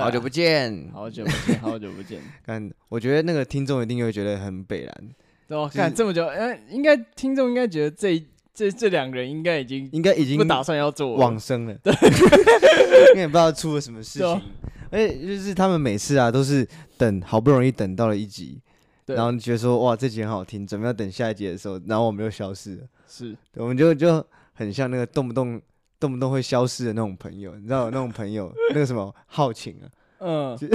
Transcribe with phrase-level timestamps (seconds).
[0.00, 2.20] 好久不见，好久不见，好久不见。
[2.44, 4.94] 看，我觉得那个听众一定会觉得很北然，
[5.48, 5.68] 对吧？
[5.68, 11.92] 看这么久，呃，应该听众应该觉得这这这两个人应该已经应该已经不打算要做往生了，对，
[13.12, 14.42] 因为也不知道出了什么事情。
[14.90, 18.60] 而且就是他们每次啊，都是等好不容易等到了一集，
[19.06, 25.60] 然后你觉得说哇这集很好听，准备要等下一集的时候，然后我们又消失了，是，我们就就很像那个动不动。
[26.00, 29.86] 动不动会消失的那种朋友，你知道有那种朋友，那个什么浩晴啊，
[30.20, 30.66] 嗯，就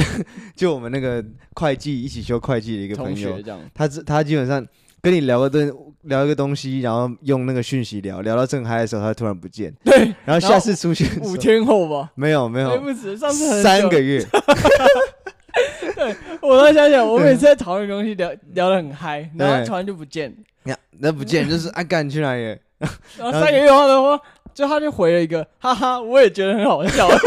[0.56, 1.24] 就我们那个
[1.56, 3.38] 会计一起修会计的一个朋友，
[3.74, 4.66] 他他基本上
[5.02, 12.70] 跟你聊个东聊一个东西，然后用那个讯息聊聊到正嗨的时候，他突然不见，对，然后下次出现五天后吧，没有没有，
[13.18, 14.22] 上次三个月，
[15.96, 22.58] 对，我在想想，我每次在讨论东西聊聊得很嗨，然后突然就不见，呀，那不见就是啊干去哪里？
[23.18, 24.20] 然后三个月后的话。
[24.54, 27.08] 就他就回了一个，哈哈，我也觉得很好笑。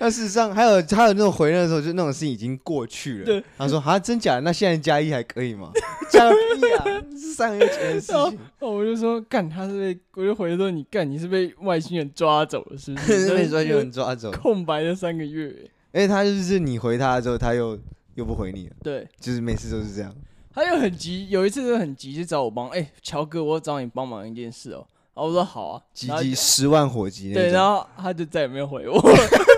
[0.00, 3.24] 那事实上还有还有那种回那的时候，就那种事情已经过去了。
[3.24, 4.40] 对，他说啊，真假的？
[4.40, 5.70] 那现在加一还可以吗？
[6.10, 6.84] 加个屁啊！
[7.12, 8.38] 是三个月前的事情。
[8.58, 13.28] 哦，我就说干，他是被我就回说你干，你是被外星人抓走了，是不是？
[13.36, 15.54] 被外星人抓走，空白的三个月。
[15.92, 17.78] 哎，他就是你回他之后，他又
[18.16, 18.74] 又不回你了。
[18.82, 20.12] 对，就是每次都是这样。
[20.52, 22.68] 他又很急，有一次就很急，就找我帮。
[22.70, 24.84] 哎，乔哥，我找你帮忙一件事哦。
[25.14, 27.34] 然后我说好啊，急急十万火急。
[27.34, 28.98] 对，然后他就再也没有回我，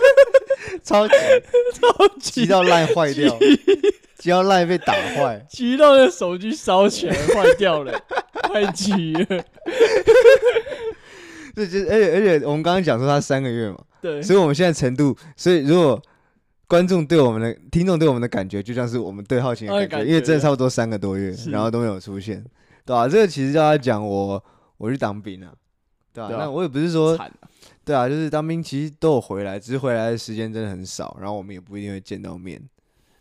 [0.82, 1.14] 超级
[1.74, 3.38] 超级急到烂坏掉，
[4.18, 7.96] 急到烂被打坏，急到那手机烧起来坏掉了，
[8.50, 9.26] 太急了。
[11.54, 16.02] 对，就而且而且我们刚刚讲说他三个月嘛，对，所以我们现在程度，所以如果
[16.66, 22.44] 观众对我们的听众对我们的感觉，就像是我们对浩晴的感觉，因为真的差不多三个多月，然后都没有出现，
[22.84, 23.06] 对吧？
[23.06, 24.44] 这个其实叫他讲我。
[24.76, 25.52] 我去当兵啊，
[26.12, 27.18] 对啊，那我也不是说，
[27.84, 32.60] 对啊，就是当兵其实都有回来，只是回来的时间真的很少，然后我们也不一定会见到面，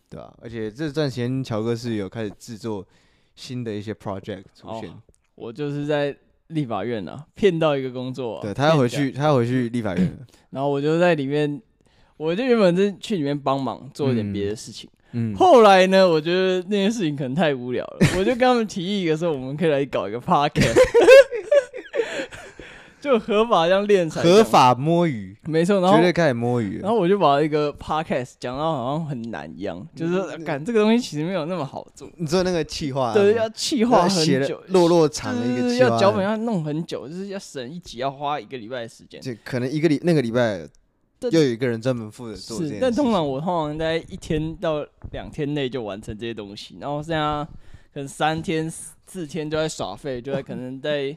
[0.08, 0.34] 对啊？
[0.40, 2.86] 而且这段时间乔哥是有开始制作
[3.34, 4.92] 新的一些 project 出现。
[5.34, 6.16] 我就是在
[6.48, 10.18] 立法院啊，骗到一个工作，对，他要回去，他要回去立法院，
[10.50, 11.60] 然后我就在里面，
[12.16, 20.78] 我就原本是去里面帮忙做一点别的事情，嗯，后来呢，我觉得那件事情可能太无聊了，我就跟他们提议一个说，我们可以来搞一个 podcast。
[23.04, 26.78] 就合法这样练才合法摸鱼，没错，然后绝对开始摸鱼。
[26.80, 32.08] 然后我就把一个 podcast 讲到好像很难一样，嗯、就是感这个东西其实没有那么好做。
[32.16, 39.20] 你做那个企划，对，要企划很久，落落长的一个企划，要脚本要弄很久，就是要审一集要花一个礼拜的时间。
[39.20, 40.66] 就可能一个礼那个礼拜
[41.30, 42.78] 又有一个人专门负责做这件事。
[42.80, 44.82] 但通常我通常在一天到
[45.12, 47.44] 两天内就完成这些东西，然后剩下
[47.92, 48.70] 可能三天
[49.06, 51.14] 四天就在耍废，就在可能在。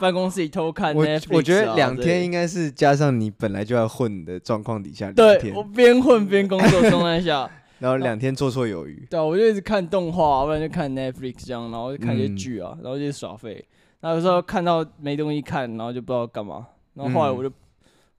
[0.00, 9.06] 办公室里偷看我我觉得两天应该是加上你本来就要混的状况底下，对，我边混边工作状态下， 然后两天绰绰有余。
[9.10, 13.64] 对，我就一直看动画，不然就看 Netflix 这样，然后就看一些剧啊，然后就耍废。
[14.00, 16.66] 然后有时候看到没东西看，然后就不知道干嘛。
[16.94, 17.48] 然后后来我就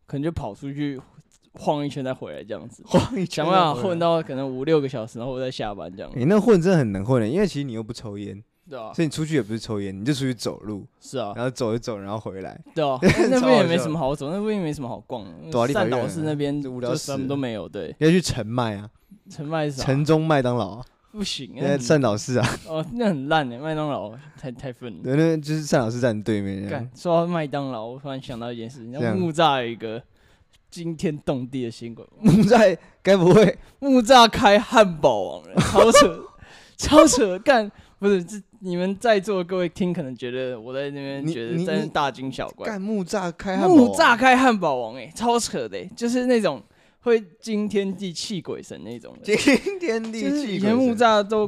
[0.05, 0.99] 可能就跑出去
[1.53, 6.11] 晃一圈再回来这样子，晃一圈，想办法混到可能五六个小时，然后我再下班这样。
[6.15, 8.43] 你那混真的很能混的，因为其实你又不抽烟。
[8.69, 10.85] 对啊，所以你出去也不是抽烟，你就出去走路。
[10.99, 12.59] 是啊，然后走一走，然后回来。
[12.73, 12.97] 对啊，
[13.29, 15.25] 那边也没什么好走，那边也没什么好逛。
[15.71, 17.69] 善导寺那边无聊什么都没有。
[17.69, 18.89] 对，要去陈麦啊？
[19.29, 19.83] 陈麦是啥？
[19.83, 20.85] 城中麦当劳啊？
[21.11, 22.47] 不行，那善导寺啊。
[22.67, 25.03] 哦，那很烂的麦当劳，太太粪了。
[25.03, 26.67] 对，那就是善导寺站对面。
[26.95, 30.01] 说到麦当劳，我突然想到一件事情，木栅有一个
[30.69, 32.05] 惊天动地的新闻。
[32.19, 35.55] 木栅该不会木栅开汉堡王了？
[35.61, 36.19] 超扯，
[36.75, 38.41] 超扯，干不是这。
[38.65, 42.65] 你们在座的各位听，可能觉得我在那边觉得真是大惊小怪。
[42.65, 46.59] 干木栅开汉堡王，木栅开汉堡王，哎，超扯的，就是那种
[47.01, 49.15] 会惊天地泣鬼神那种。
[49.21, 49.35] 惊
[49.79, 50.49] 天地泣鬼神。
[50.49, 51.47] 以前木栅都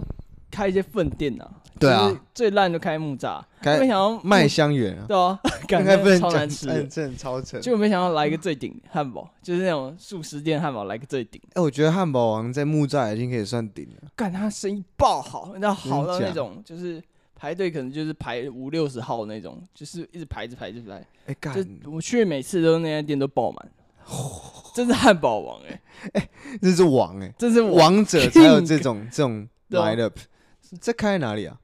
[0.51, 1.49] 开一些粪店呐。
[1.79, 7.59] 对啊，最烂就开木栅，没想到麦香园啊，对啊， 感觉超难吃，真的超扯。
[7.59, 11.41] 结果没想到来一个最顶汉堡，就是那种素食店汉堡，来个最顶。
[11.53, 14.09] 哎，我觉得汉堡王在木栅已经可以算顶了。
[14.15, 17.01] 干他生意爆好，那好到那种，就是
[17.35, 21.05] 排队可能就是排五六十号那种，就是一直排着排着排。
[21.27, 21.53] 哎干，
[21.85, 23.69] 我去每次都那家店都爆满，
[24.73, 25.81] 真是汉堡王哎
[26.13, 26.29] 哎，
[26.61, 30.17] 这是王哎，这是王者才有这种 这种 line up。
[30.81, 31.57] 这开在哪里啊？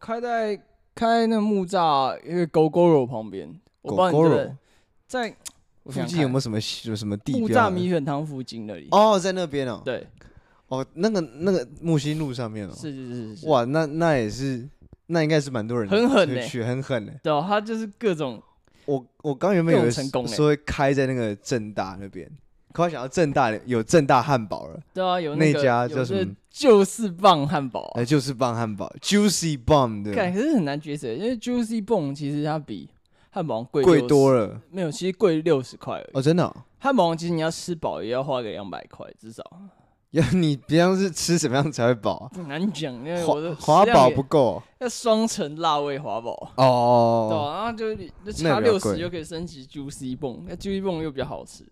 [0.00, 0.60] 开在
[0.94, 3.48] 开那个木栅一个 Gogoro 旁边
[3.82, 4.54] ，Gogoro
[5.06, 5.34] 在
[5.84, 7.38] 附近有没有什么有什么地？
[7.38, 9.80] 木栅米粉汤附近那里哦，在那边哦。
[9.84, 10.06] 对，
[10.68, 12.72] 哦，那个那个木星路上面哦。
[12.74, 14.68] 是是是哇，那那也是，
[15.06, 17.12] 那应该是蛮多人很狠的，很狠的。
[17.22, 18.42] 对，他就是各种
[18.84, 22.30] 我我刚原本以为成功说会开在那个正大那边，
[22.72, 24.80] 可我想到正大有正大汉堡了。
[24.92, 26.34] 对啊，有那，那家叫什么？
[26.58, 27.92] 就是棒汉堡。
[27.94, 30.12] 哎，就是棒汉堡，Juicy Bomb 的。
[30.12, 32.90] 可是很难抉择，因为 Juicy Bomb 其实它比
[33.30, 34.60] 汉堡王贵贵多了。
[34.70, 36.10] 没有，其实贵六十块而已。
[36.14, 36.56] 哦，真的、哦。
[36.78, 39.42] 汉堡王其实你要吃饱也要花个两百块至少。
[40.12, 42.30] 要你平常是吃什么样才会饱、啊？
[42.34, 47.94] 很难讲，因为我的华堡不够，要双层辣味华堡哦，对、啊，然后就
[48.24, 51.62] 就差六十就可以升级 Juicy 蹦，那 Juicy 蹦又比较好吃，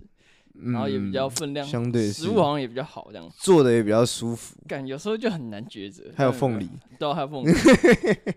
[0.64, 4.56] 然后也比较分量，相对食物好像也比较好，这样做的也比较舒服。
[4.66, 6.68] 感有时候就很难抉择， 还有凤梨，
[6.98, 7.52] 对，还有凤梨，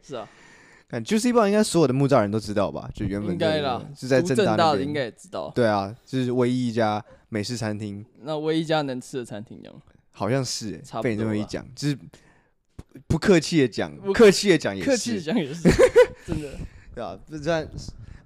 [0.01, 0.27] 是啊。
[0.87, 2.89] 感 Juicy 蹦应该所有的木栅人都知道吧？
[2.95, 5.51] 就原本应该啦，是在正大的应该也知道。
[5.53, 9.81] 对啊，就是唯一一家美式餐厅，那唯一一家能吃的餐厅这样。
[10.11, 11.97] 好像是、欸，被你这么一讲，就是
[13.07, 15.61] 不客气的讲，客气的讲也是，客气的讲也是，
[16.25, 16.49] 真的，
[16.95, 17.17] 对啊？
[17.27, 17.69] 不然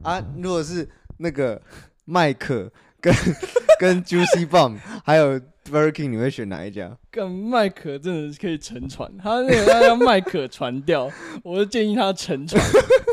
[0.01, 1.61] 啊，如果是那个
[2.05, 2.71] 麦可
[3.03, 3.13] 跟
[3.79, 5.39] 跟 Juicy Bomb 还有
[5.69, 6.89] Burger King，你会选哪一家？
[7.11, 11.11] 跟麦可真的是可以沉船，他那个要让麦可传掉，
[11.43, 12.63] 我就建议他沉船。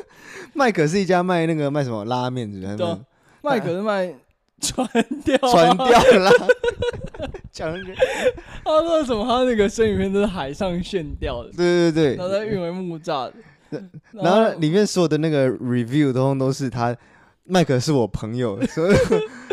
[0.55, 2.87] 麦可是一家卖那个卖什么拉面的，对，
[3.43, 4.15] 麦可是卖。
[4.63, 4.87] 传
[5.25, 5.87] 掉， 传掉
[6.19, 6.31] 啦。
[7.51, 7.95] 讲一句，
[8.63, 9.25] 他说什么？
[9.25, 13.33] 他那个生鱼片都是海上炫钓的，对对对，然后再运为木栅
[13.71, 13.83] 的。
[14.13, 16.95] 然后里面所有的那个 review 通通都是他，
[17.45, 18.97] 麦克是我朋友，所以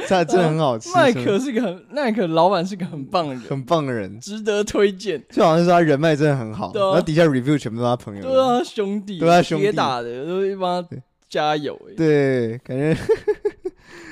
[0.15, 0.89] 他真的很好吃。
[0.93, 5.23] 麦克是个很，麦克老板是个很棒的人，很棒的人，值得推荐。
[5.29, 9.71] 就好像是他人脉真的很好，然后底下 review 全部都是他朋友，都是他兄弟，都是他兄弟。
[9.71, 11.79] 打的，都是帮他加油。
[11.95, 12.97] 对，感觉。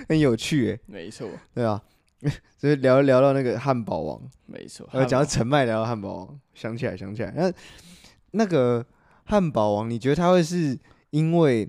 [0.08, 1.82] 很有趣哎，没错，对啊，
[2.62, 7.52] 所以聊聊到那个汉堡王，没错，呃讲到陈麦聊到汉堡王，想起来想起来，那
[8.30, 8.86] 那个
[9.24, 10.78] 汉堡王，你觉得他会是
[11.10, 11.68] 因为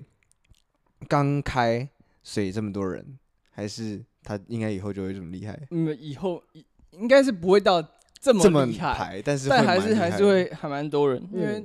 [1.07, 1.89] 刚开
[2.21, 3.17] 所以这么多人，
[3.49, 5.57] 还是他应该以后就会这么厉害？
[5.71, 6.43] 嗯，以后
[6.91, 7.81] 应该是不会到
[8.19, 11.63] 这么厉害，但是但还是还是会还蛮多人，因为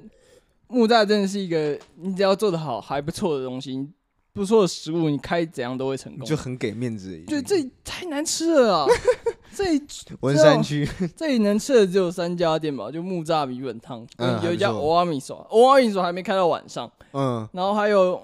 [0.69, 3.91] 木栅真的是一个你只要做的好还不错的东西。
[4.35, 7.23] 不错的食物，你开怎样都会成功，就很给面子。
[7.27, 8.87] 对，这里太难吃了啊！
[9.55, 9.83] 这里
[10.21, 14.07] 文山区 这里能吃的只有三家店吧，就木栅米粉汤，
[14.43, 16.91] 有一家欧阿米索，欧阿米索还没开到晚上。
[17.13, 18.17] 嗯，然后还有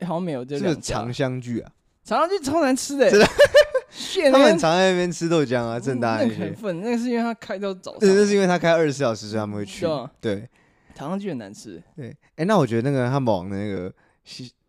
[0.00, 0.96] 好像没有这两家。
[0.96, 1.72] 长香聚啊，
[2.08, 3.10] 长香聚超难吃的，
[4.32, 6.54] 他们常在那边吃豆浆啊，正大那些。
[6.62, 9.86] 那个是因为他开到早上，对，那是因为他开二十四小时，所以他们会去。
[10.18, 10.48] 对，
[10.94, 11.82] 长香聚很难吃。
[11.94, 13.92] 对，哎，那我觉得那个汉堡王的那个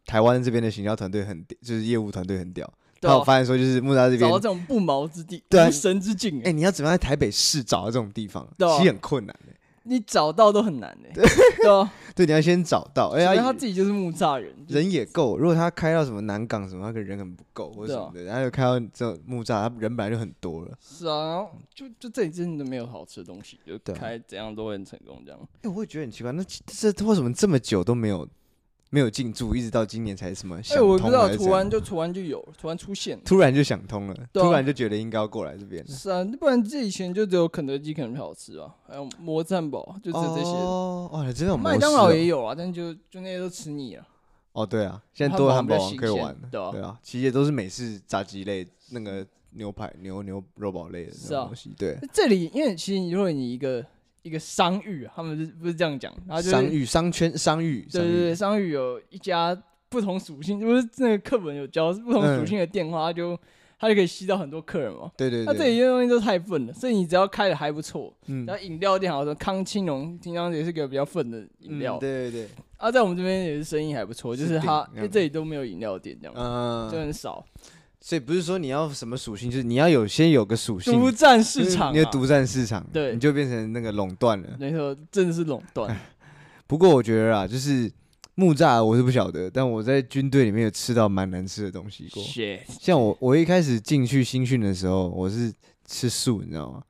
[0.06, 2.70] 台湾这边的行销团队很，就是业务团队很屌。
[3.00, 6.42] 他有发现说，就是木栅这边找到这种不毛之地，对无神之境。
[6.44, 8.46] 哎，你要怎么样在台北市找到这种地方？
[8.58, 9.54] 其实很困难的。
[9.84, 11.10] 你找到都很难的。
[11.64, 11.88] 对
[12.20, 13.12] 对，你要先找到。
[13.16, 15.38] 哎呀，他自己就是木栅人，人也够。
[15.38, 20.78] 如果他开到什么南港什么，他可能人很不够或者什么的，然后又开到这木栅，他人本来就很多了。
[20.82, 25.40] 是啊，就就这里真的没有好吃的东西，就开怎样都会很成功这样。
[25.62, 28.28] 哎，我会觉得很奇怪，那这为什么这么久都没有？
[28.92, 30.88] 没有进驻，一直到今年才什么想通。
[30.88, 35.86] 哎，我不知道，突然就突然就有，突然出现，突然就想通了，突然就觉得应该要过来这边。
[35.88, 40.50] 是啊，不然这以前就只有肯德基可能比较好吃啊，还有摩斯汉堡，就只有这些。
[40.50, 44.08] 哦，哇，真的有麦当劳也有啊，但就就那些都吃腻了。
[44.54, 46.50] 哦，对啊，现在多了汉堡王可以玩了。
[46.52, 51.76] 对啊，其实也都是美式炸鸡类，那个牛排、牛牛肉堡类的那东西。
[51.78, 53.86] 对，这里因为其实如果你一个。
[54.22, 56.14] 一个商誉，他们是不是这样讲？
[56.28, 59.56] 然后就是商誉商圈商誉，对对对，商誉有一家
[59.88, 63.40] 不同属性，不是那个课本有教不同属性的电话，他就
[63.80, 65.12] 他就可以吸到很多客人嘛。
[65.16, 72.50] 对对对，那这里的东西都太笨了，所以你只要开的还不错，嗯，然后饮料店好像康青龙，经常也是个比较笨的饮料，对对对。
[72.78, 77.46] 啊，在我们这边也是生意还不错，就是他因为这里都没有饮料店这样，嗯，就很少。
[78.02, 84.56] 所以不是说你要什么属性，就是你要有先有个属性，独占市场，你的独占市场，对，你就变成那个垄断了。
[84.58, 85.96] 没错，真的是垄断。
[86.66, 87.92] 不过我觉得啊，就是
[88.36, 92.24] 木栅我是不晓得，但我在军队里面有吃到蛮难吃的东西过。
[92.80, 95.52] 像我，我一开始进去新训的时候，我是
[95.86, 96.82] 吃素，你知道吗？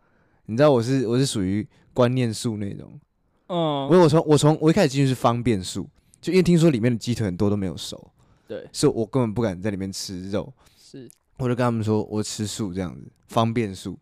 [0.46, 3.00] 你知道我是我是属于观念素那种。
[3.48, 3.90] 嗯。
[3.90, 5.90] 因为我从我从我一开始进去是方便素，
[6.22, 8.12] 就因为听说里面的鸡腿很多都没有熟，
[8.48, 10.54] 对，所以我根本不敢在里面吃肉。
[10.90, 13.96] 是，我就跟他们说，我吃素这样子，方便素。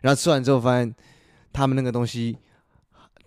[0.00, 0.92] 然后吃完之后，发现
[1.52, 2.36] 他们那个东西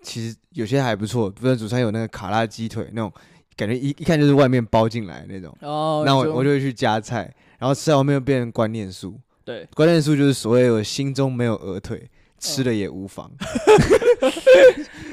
[0.02, 3.10] 其实有些还不错，比如主餐有那个卡拉鸡腿那种，
[3.56, 5.56] 感觉一一看就是外面包进来那种。
[5.62, 6.02] 哦。
[6.04, 9.18] 那我我就会去夹菜，然后吃到后面又变成观念素。
[9.46, 13.30] 对，观念素就是所谓我心中没有鹅腿，吃了也无妨。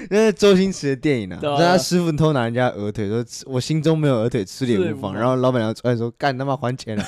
[0.10, 5.16] 那是周星驰的电影啊，让他师傅偷拿人家鹅腿，说我心中没有鹅腿，吃了也无妨。
[5.16, 7.06] 然后老板娘出来说：“干他妈还钱了，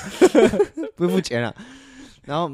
[0.96, 1.54] 不付钱了。”
[2.24, 2.50] 然后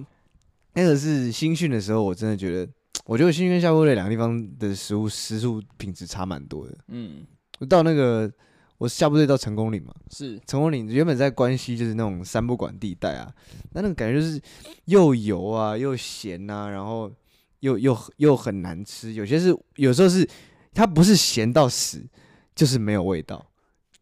[0.74, 2.70] 那个是新训的时候，我真的觉得，
[3.06, 6.76] 我觉得新训跟下部队两个地方的食物食宿品质差蛮多的。
[6.88, 7.24] 嗯，
[7.60, 8.30] 我到那个。
[8.78, 13.32] 我下部队到成功岭嘛，是成功岭原本在关西就是那种三不管地带啊，
[13.74, 14.42] 那那个感觉就是
[14.86, 17.08] 又油啊又咸啊，然后
[17.60, 20.28] 又又又很难吃，有些是有时候是
[20.74, 22.04] 它不是咸到死，
[22.56, 23.46] 就是没有味道，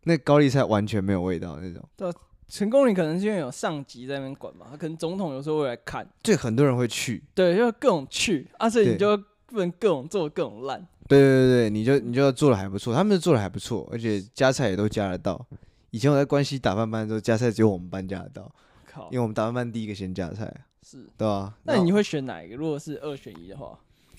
[0.04, 1.86] 那高丽菜完全没有味道那种。
[1.94, 2.10] 对，
[2.50, 9.16] 成功岭可能是因为有上级在那边管嘛，他可能总统有时候会来看，对，很多人会去，对，就各种去，啊，所以你就
[9.46, 10.84] 不能各种做各种烂。
[11.08, 15.46] 对对对，你就你就做的还不错，他们做的还不错，而且加菜也都加得到。
[15.90, 18.52] 以前我在关西打饭班的时候，加菜只有我们班加得到，
[18.86, 20.52] 靠，因为我们打饭班第一个先加菜，
[20.82, 21.56] 是，对吧？
[21.64, 22.56] 那你会选哪一个？
[22.56, 23.78] 如果是二选一的话，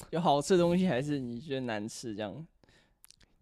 [0.09, 2.45] 有好吃的东西还是你觉得难吃这样？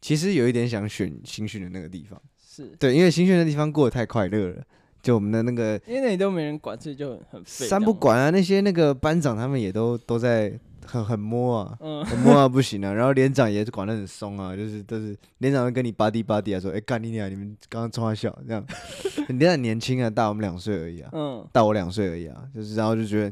[0.01, 2.22] 其实有一点想选新训的那个地方，
[2.63, 4.63] 是对，因为新训的地方过得太快乐了，
[5.01, 7.67] 就我们的那个，因为那里都没人管，所以就很很废。
[7.67, 10.59] 三不管啊，那些那个班长他们也都都在。
[10.91, 12.91] 很很摸啊，很摸啊，不行啊。
[12.91, 18.65] 然后连长也是管得很松啊，就是都是连长会跟你巴蒂巴蒂啊，说，哎，干你俩，你们刚刚冲他笑这样。
[19.37, 23.27] 连长年轻啊，大我们两岁而已啊，嗯，大我两岁而已啊，就是然后就觉得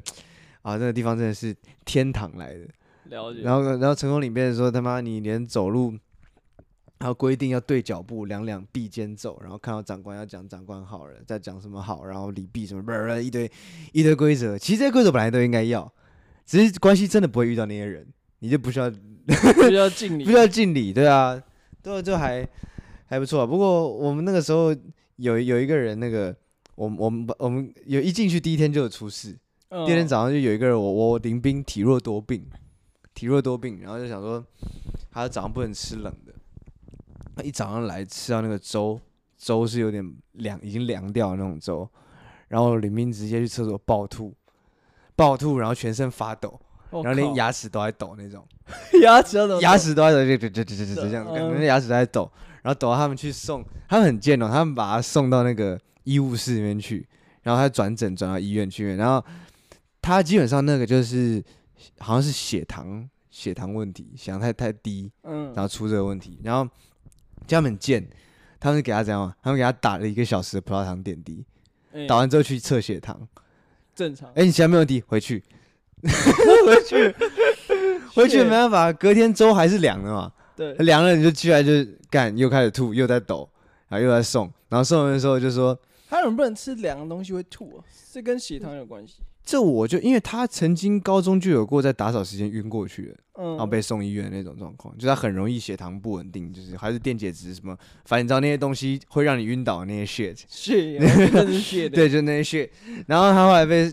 [0.61, 2.59] 啊，那个地方真的是天堂来的。
[3.05, 3.41] 了解。
[3.41, 5.91] 然后然后成功里面说他妈你连走路，
[6.99, 13.51] 还有规定要对脚步，两两臂肩走，然后看到长官要讲长官好了，再讲什么好，然后礼毕什么不是 一堆
[13.93, 14.57] 一堆规则。
[14.57, 15.91] 其实这些规则本来都应该要。
[16.45, 18.07] 只是关系真的不会遇到那些人，
[18.39, 21.37] 你就不需要不需要 敬礼，不需要敬礼，对啊，
[21.83, 22.47] 对，就还
[23.05, 23.45] 还不错。
[23.45, 24.73] 不过我们那个时候
[25.17, 26.33] 有有一个人，那个
[26.75, 29.33] 我们我们我们有一进去第一天就有出事，
[29.69, 32.45] 第二天早上就有一个人，我我林兵体弱多病，
[33.13, 34.41] 体弱多病，然后就想说
[35.11, 36.33] 他早上不能吃冷的，
[37.37, 38.99] 他一早上来吃到那个粥，
[39.37, 40.03] 粥是有点
[40.33, 41.87] 凉，已经凉掉的那种粥，
[42.47, 44.33] 然后领兵直接去厕所暴吐。
[45.15, 46.59] 暴吐，然后全身发抖，
[46.91, 48.45] 然后连牙齿都在抖那种，
[49.01, 57.07] 牙齿都牙齿都在抖，就就就就就这样子，感觉牙齿都在抖，然后抖到他们去送，他们很贱哦，他们把他送到那个医务室里面去，
[57.41, 59.25] 然后他转诊转到医院去，然后
[60.03, 61.43] 他基本上那个就是
[61.97, 66.69] 好像是血糖血糖问题，血糖太太低，嗯，然后出这个问题，然后
[67.55, 68.07] 他们很贱，
[68.59, 69.33] 他们给他怎样？
[69.41, 71.45] 他们给他打了一个小时的葡萄糖点滴，
[72.07, 73.27] 打完之后去测血糖。
[73.95, 74.29] 正常。
[74.29, 75.43] 哎、欸，你其他没问题，回去，
[76.03, 77.15] 回去，
[78.13, 80.31] 回去没办法，隔天粥还是凉的嘛。
[80.55, 81.71] 对，凉了你就起来就
[82.09, 83.49] 干，又开始吐，又在抖，
[83.87, 87.83] 然后又在送，然后送完的时候就说，他能不能吃凉的东西会吐啊？
[88.11, 89.17] 这跟血糖有关系。
[89.47, 97.73] 这我就因为他曾经高中就有过在打扫时间晕过去的，嗯，然后被送医院那种状况，就是他很容易血糖不稳定，就是还是电解质什么，
[98.03, 102.69] 反正你知道那些东西会让你晕倒那些 shit，shit， 对，就那些 shit。
[103.07, 103.89] 然后他后来被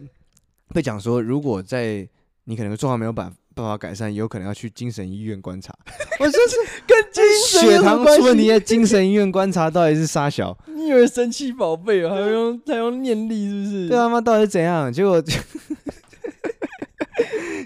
[0.74, 2.08] 被讲说，如果在
[2.46, 5.72] 你可能状况没有办办法改善，有可能要去精神医院观察。
[6.20, 6.56] 我就是
[6.86, 10.56] 跟精神血糖出问题，在精神医院观察到底是啥小？
[10.66, 12.14] 你以为神奇宝贝啊？
[12.14, 13.88] 还用还用念力是不是？
[13.88, 14.92] 对啊，妈到底是怎样？
[14.92, 15.22] 结果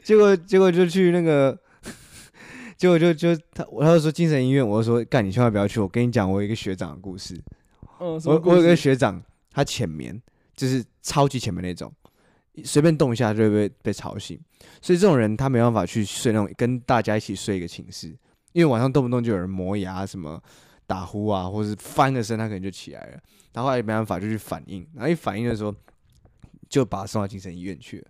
[0.05, 1.59] 结果结果就去那个，
[2.77, 5.81] 结果就就他他就说精神医院，我就说干，你千万不要去。
[5.81, 7.35] 我跟你讲，我有一个学长的故事。
[8.01, 10.21] 嗯，我我有一个学长，他浅眠，
[10.57, 11.93] 就是超级浅眠那种。
[12.65, 14.39] 随便动一下就会被被吵醒，
[14.81, 18.09] 所以这种人他没办法去睡那种跟大家一起睡一个寝室，
[18.53, 20.43] 因为晚上动不动就有人磨牙什么
[20.87, 23.19] 打呼啊，或者是翻个身他可能就起来了，
[23.53, 25.75] 他后后来没办法就去反应，然后一反应的时候
[26.69, 28.07] 就把他送到精神医院去了，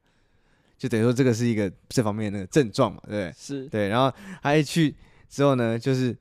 [0.76, 3.32] 就等于说这个是一个这方面的那个症状嘛，对不对？
[3.36, 4.12] 是对，然后
[4.42, 4.94] 他一去
[5.28, 6.16] 之后呢，就是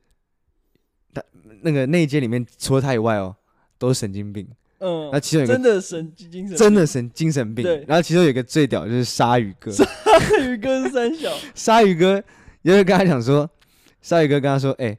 [1.14, 1.24] 他
[1.62, 3.36] 那个那一间里面除了他以外哦，
[3.78, 4.48] 都是神经病。
[4.80, 7.64] 嗯，那其中真的神精神，真的神精神病。
[7.64, 9.86] 对，然后其中有一个最屌就是鲨鱼哥，鲨
[10.46, 12.24] 鱼哥是三小， 鲨鱼哥
[12.62, 13.50] 因为跟他讲说，
[14.02, 14.98] 鲨鱼哥跟他说，哎、欸，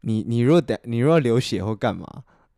[0.00, 2.06] 你你如果等你如果流血或干嘛，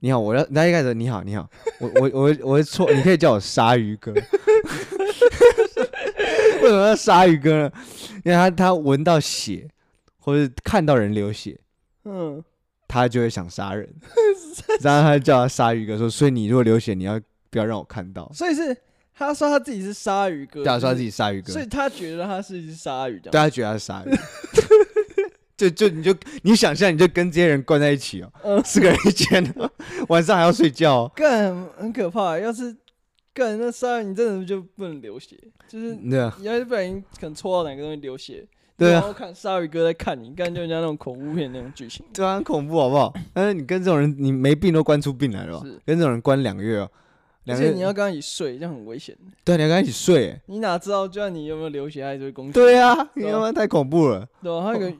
[0.00, 4.12] 你好，我要那一开始你好你好，我我我我错，你可以叫我鲨鱼哥。
[6.62, 7.73] 为什么要鲨鱼哥呢？
[8.25, 9.66] 因为他他闻到血
[10.18, 11.59] 或者看到人流血，
[12.04, 12.45] 嗯。
[12.88, 13.88] 他就会想杀人，
[14.80, 18.76] 然后他就叫他鲨鱼哥说：“所以你如果流血，你要不要让我看到？”所以是
[19.14, 24.11] 他说他自己是鲨鱼哥，对，他说他自己鲨鱼哥，所以他觉得他是一只鲨鱼，对，他觉得他是鲨鱼，
[25.57, 29.54] 就就你就你想象，你就跟这些人关在一起哦，四个人一间，
[30.09, 32.38] 晚上还要睡觉，更很可怕。
[32.38, 32.75] 要是
[33.35, 35.37] 干那鲨鱼，你真的就不能流血，
[35.68, 38.47] 就是你要是不小心可能戳到哪个东西流血，
[38.78, 39.00] 对啊。
[39.00, 43.12] 然后看鲨鱼哥在看你，看就人家那种恐怖片那种剧情，对啊，很恐怖好不好？
[43.35, 45.78] 但是你跟这种人，你没病都关出病来了吧，是。
[45.85, 46.90] 跟这种人关两个月哦，
[47.44, 47.70] 两个月。
[47.70, 49.16] 而且你要跟他一起睡，这样很危险。
[49.44, 52.52] 对，你要跟他一起睡，哎，你哪知道，就算你有没有流血，他还是会攻击。
[52.52, 54.97] 对啊，你他妈太恐怖了，对啊，还有一个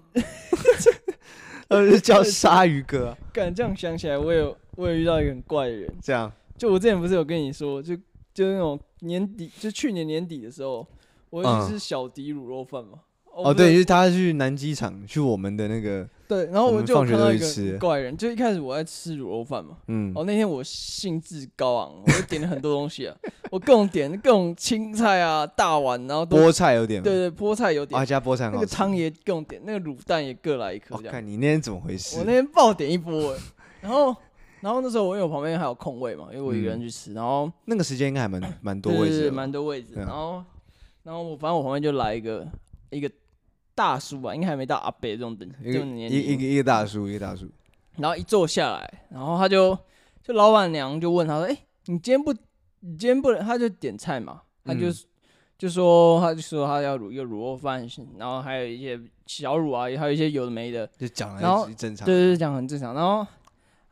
[1.69, 3.09] 呃， 是叫鲨鱼哥。
[3.09, 7.95] 啊，干这样想起来，我有我有遇到一个很怪的人，这样，就我之前不是有跟你说，就
[8.35, 10.87] 就那种年底，就去年年底的时候，
[11.31, 13.01] 我去吃小迪卤肉饭嘛。
[13.45, 23.17] 哦，对，就是他去南机场去我们的那个，对，然后我们放学看到一个怪人，就一开始我在吃卤肉饭嘛，嗯，哦，那天我兴致高昂，我就点了很多东西啊，
[23.51, 28.01] 我各种点各种青菜啊，大碗，然后菠菜有点，对对，菠菜有点。
[28.01, 31.03] 啊，，加菠菜那个，汤也各种点，那个卤蛋也各来一颗我。
[31.03, 32.19] 看你那天怎么回事？
[32.19, 32.33] 我那？
[32.33, 33.41] 天爆点一波欸，
[33.81, 34.15] 然后
[34.61, 40.43] 然后那时候我因为我旁边还有空位嘛，因为我一个人去吃，然后那个时间应该还蛮蛮多位置蛮多位置，然后
[41.05, 42.47] 然后我反正我旁边就来一个
[42.91, 43.11] 一个
[43.79, 47.49] 大叔吧，应该还没到阿伯这种等一个这种年龄，一一个一个大叔，一个大叔，
[47.99, 49.79] 然后一坐下来，然后他就
[50.21, 51.57] 就老板娘就问他说：“哎，
[51.87, 52.33] 你今天不
[52.81, 54.95] 你今天不能？”他就点菜嘛，他就嗯
[55.57, 57.87] 就说他就说他要卤一个卤肉饭，
[58.19, 60.85] 然后还有一些小卤啊，还有一些有的没的。
[60.99, 62.93] 就讲然后了正常，对对对，讲很正常。
[62.95, 63.25] 然后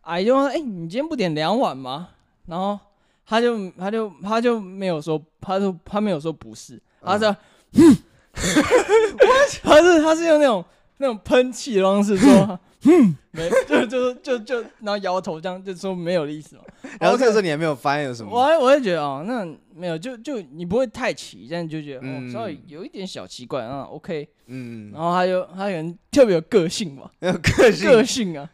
[0.00, 2.09] 阿姨就说：“哎、你今天不点两碗吗？”
[2.47, 2.76] 然后
[3.25, 7.37] 他就他就他就没有说，他就他没有说不是，他说，
[9.62, 10.64] 他是他是用那种
[10.99, 16.62] 那种喷气的方式说，嗯，没， 就就就就然后摇头这样，就说没有的意思嘛。
[17.00, 18.47] 然后这个时候你还没有发现有什么我么？
[18.47, 24.28] 还我会觉得哦，那没有，就就你不会太奇，但你就觉得哦，嗯稍微有一点小奇怪啊，OK。
[24.47, 27.11] 嗯，然后他就他可能特别有个性嘛。
[27.21, 28.49] 很有个性，个性啊。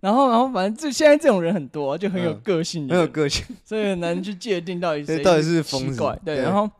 [0.00, 6.18] 然后，然后反正这现在这种人很多、啊，就很有嗯个性的人，很有个性，所以很难去界定到底谁对到底是疯子奇怪。
[6.24, 6.70] 对，对然后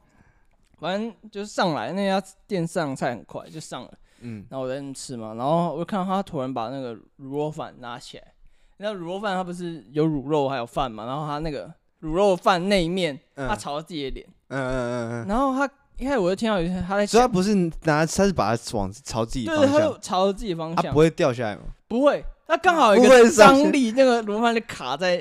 [0.81, 8.25] 反正就是上来那家店上菜很快就上了，嗯，然后我在那吃嘛，然后我就看到他突然把那个卤肉饭拿起来，
[8.79, 11.67] 那卤肉饭它不是有卤肉还有饭嘛，然后他那个
[12.03, 13.49] 卤肉饭那一面，嗯。
[13.49, 20.77] 他朝着自己的脸，嗯嗯嗯嗯，然后他一开始我就听到有一些他在想，所以他不是拿，他是把它往朝自己对，方他就，朝着自己的方向。
[20.77, 21.63] 他不，会掉下来吗？
[21.89, 25.17] 不会，它刚好有一不会个上去张力，那个卤饭就卡在，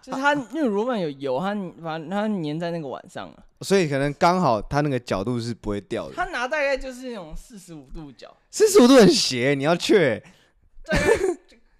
[0.00, 3.44] 就是它那个卤饭有油，它把它粘在那个碗上了。
[3.62, 6.14] 所以可能刚好他那个角度是不会掉的。
[6.14, 10.22] 他拿大概就是那种四十五度角，四十五度很斜，你要去。
[10.84, 11.04] 大概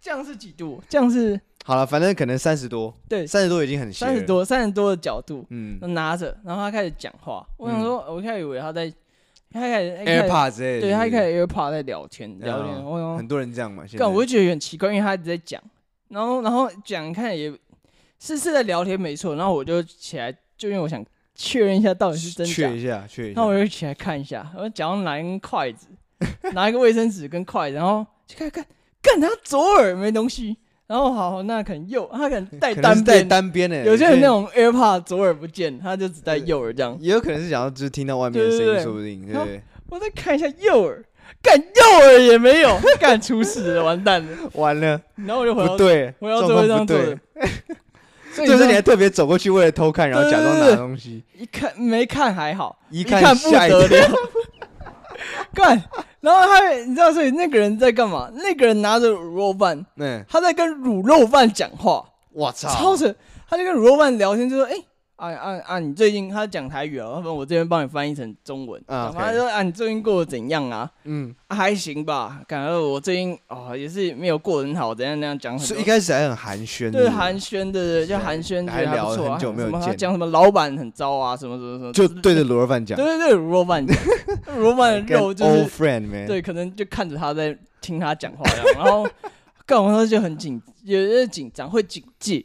[0.00, 0.82] 这样是几度？
[0.88, 4.04] 这样是好了，反正可能三十多，对三十多已经很斜。
[4.04, 7.46] 三十，多三十多的角度，嗯拿着，然后他开始讲话。
[7.56, 8.92] 我想说，我一开始以为他在，
[9.50, 10.80] 他开始一开始，AirPod 之类的。
[10.80, 13.84] 对他一开始始 AirPod 在聊天聊天，我想很多人这样嘛。
[13.86, 15.62] 现在干，我就觉得很奇怪，因为他一直在讲，
[16.08, 17.50] 然后然后讲看也
[18.18, 21.04] 是是在聊天没错，然后我就起来，就因为我想
[21.44, 23.50] 确认一下到底是真假确，一下，确一下然后。
[23.50, 25.88] 我就起来看一下，我假装拿一根筷子，
[26.54, 28.64] 拿一个卫生纸跟筷子，然后去看看，
[29.02, 36.96] 干他左耳没东西，然后好，那可能右，他可能戴单戴边，单边的，有些人那种 AirPod 左耳不见，他就只戴右耳这样。
[37.00, 39.26] 也有可能是想要就是听到外面的声音，说不定。
[39.90, 41.04] 我再看一下右耳，
[41.42, 44.28] 干右耳也没有，干出事了，完蛋了。
[44.54, 47.76] 完了，然后我就回到不对，回到座位状况不对上坐着，所以
[48.36, 53.50] 就是你还特别走过去为了偷看，然后假装拿东西，一看没看还好，一一看不。
[53.50, 53.88] 得了，
[55.54, 55.82] 干。
[56.20, 58.30] 然后他，你知道，所以那个人在干嘛？
[58.34, 63.14] 那个人拿着卤肉饭，嗯，他在跟卤肉饭讲话，我操，超神。
[63.48, 64.72] 他就跟卤肉饭聊天，就说：“哎、
[65.22, 68.82] 啊啊啊，你最近他讲台语啊，要不然我这边帮你翻译成中文。
[68.86, 70.90] 啊反正 OK 说啊，你最近过得怎样啊？
[71.04, 72.40] 嗯，啊还行吧。
[72.48, 75.92] 感觉我最近哦也是没有过得很好，怎样怎样讲很所以一多。
[75.92, 79.32] 开始还很寒暄，对寒暄的，对就寒暄，还聊不错啊。
[79.34, 83.96] 很久没有见讲什么老板很糟啊，什么什么什么，就对着卤肉饭讲，对对对，卤肉饭讲，
[84.56, 88.42] 卤肉饭的肉就 old 是 friend man，对，可能就看着他在听他讲话
[88.74, 89.08] 然后
[89.64, 92.44] 干完他就很紧，有点紧张，会警戒。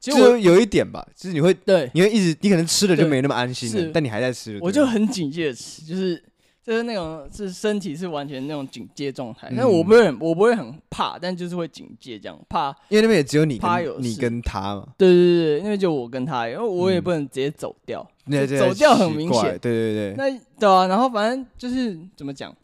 [0.00, 1.90] 其实有一点吧，就是你会对。
[1.94, 6.22] 你会一直，你可能吃了就没那么安心了，但你还在吃，我就很警戒的吃，就是
[6.62, 9.54] 就是那种是身体是完全那种警戒状态，嗯。
[9.56, 12.68] 但我不会很我不会很怕，但就是会警戒这样，怕。
[12.88, 19.58] 因为那边也只有你怕有你跟他嘛，对对对对，因为就我跟他，因为我也嗯不能直接走掉，那这走掉很明显。
[19.58, 20.30] 对对对，那
[20.60, 22.54] 对啊，然后反正就是怎么讲，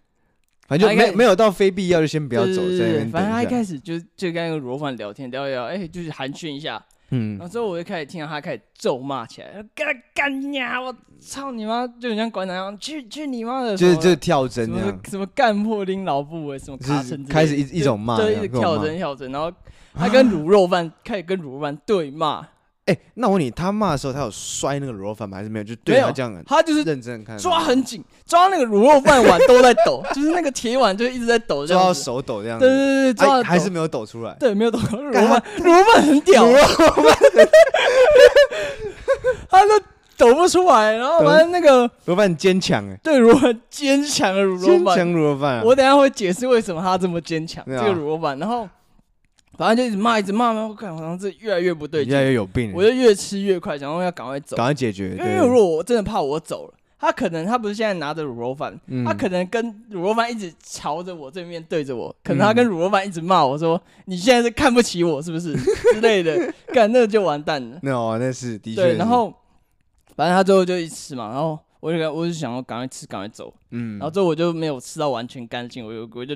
[0.68, 3.46] 反正就没没有到非必要就先不要走，对对在那对对反正他一。
[3.46, 10.80] 开始就就跟那个罗范聊天聊一聊，哎、就是寒暄一下，嗯然后之后我就开始听到他开始咒骂起来，干干你啊！
[10.80, 11.86] 我操你妈！
[11.86, 13.76] 就很像馆长一样，去去你妈的！
[13.76, 19.50] 就是就是跳针什么，什么干破拎老布哎，什么卡开始一一种骂对，一直跳针跳针，然后
[19.94, 22.46] 他跟卤肉饭开始跟卤肉饭对骂，
[22.86, 25.38] 哎，那我问你，他骂的时候，他有摔那个卤肉饭吗？
[25.38, 25.64] 还是没有？
[25.64, 32.66] 就对他这样，他就是认真看，抓很紧，抓那个卤肉饭碗都在抖， 就是那个铁碗就一直在抖，抓到手抖这样子。
[32.66, 34.36] 对对对，抓还是没有抖出来。
[34.38, 34.78] 对，没有抖。
[34.80, 36.44] 卤肉饭，卤肉饭很屌，
[39.48, 39.80] 他都
[40.18, 45.62] 抖不出来，然后反正那个卤肉饭很坚强哎，对，卤肉饭坚强的卤肉饭，坚强卤肉饭。
[45.64, 48.68] 我等下会解释为什么他这么坚强，这个卤肉饭，然后。
[49.56, 52.72] 反正就一直骂，一直骂，然后我看好像是越来越不对劲，越来越有病。
[52.74, 55.16] 我就越吃越快，想说要赶快走，赶快解决。
[55.18, 65.52] 因为如果我真的怕我走了，他可能他不是现在拿着卤肉饭，他可能跟卤肉饭一直朝着我这面对着我，可能他跟卤肉饭一直骂我说：“你现在是看不起我是不是？”
[65.92, 67.78] 之类的，干那就完蛋了。
[67.82, 68.80] 那是的确。
[68.80, 69.32] 对，然后
[70.16, 73.52] 反正他最后就一吃嘛，然后我就我就想要赶快吃，赶快走。
[73.70, 76.34] 嗯，然后最后我就没有吃到完全干净，我就我就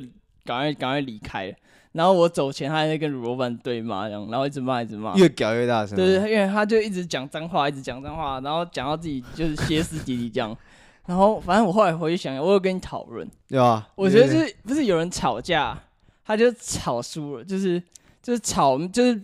[0.48, 1.54] 赶快赶快离开了。
[1.92, 5.96] 然后我走前，他还在跟卤肉饭对骂，这样，然后一直骂，一直骂，越搞越大声。
[5.96, 10.56] 对对，因为他就一直讲脏话，一直讲脏话，然后讲到自己就是歇斯底里这样。
[11.06, 13.88] 然后反正我后来回去想，我有跟你讨论，有啊。
[13.94, 15.76] 我觉得就是不是有人吵架，
[16.24, 17.82] 他就吵输了，就是
[18.22, 19.18] 就是吵，就是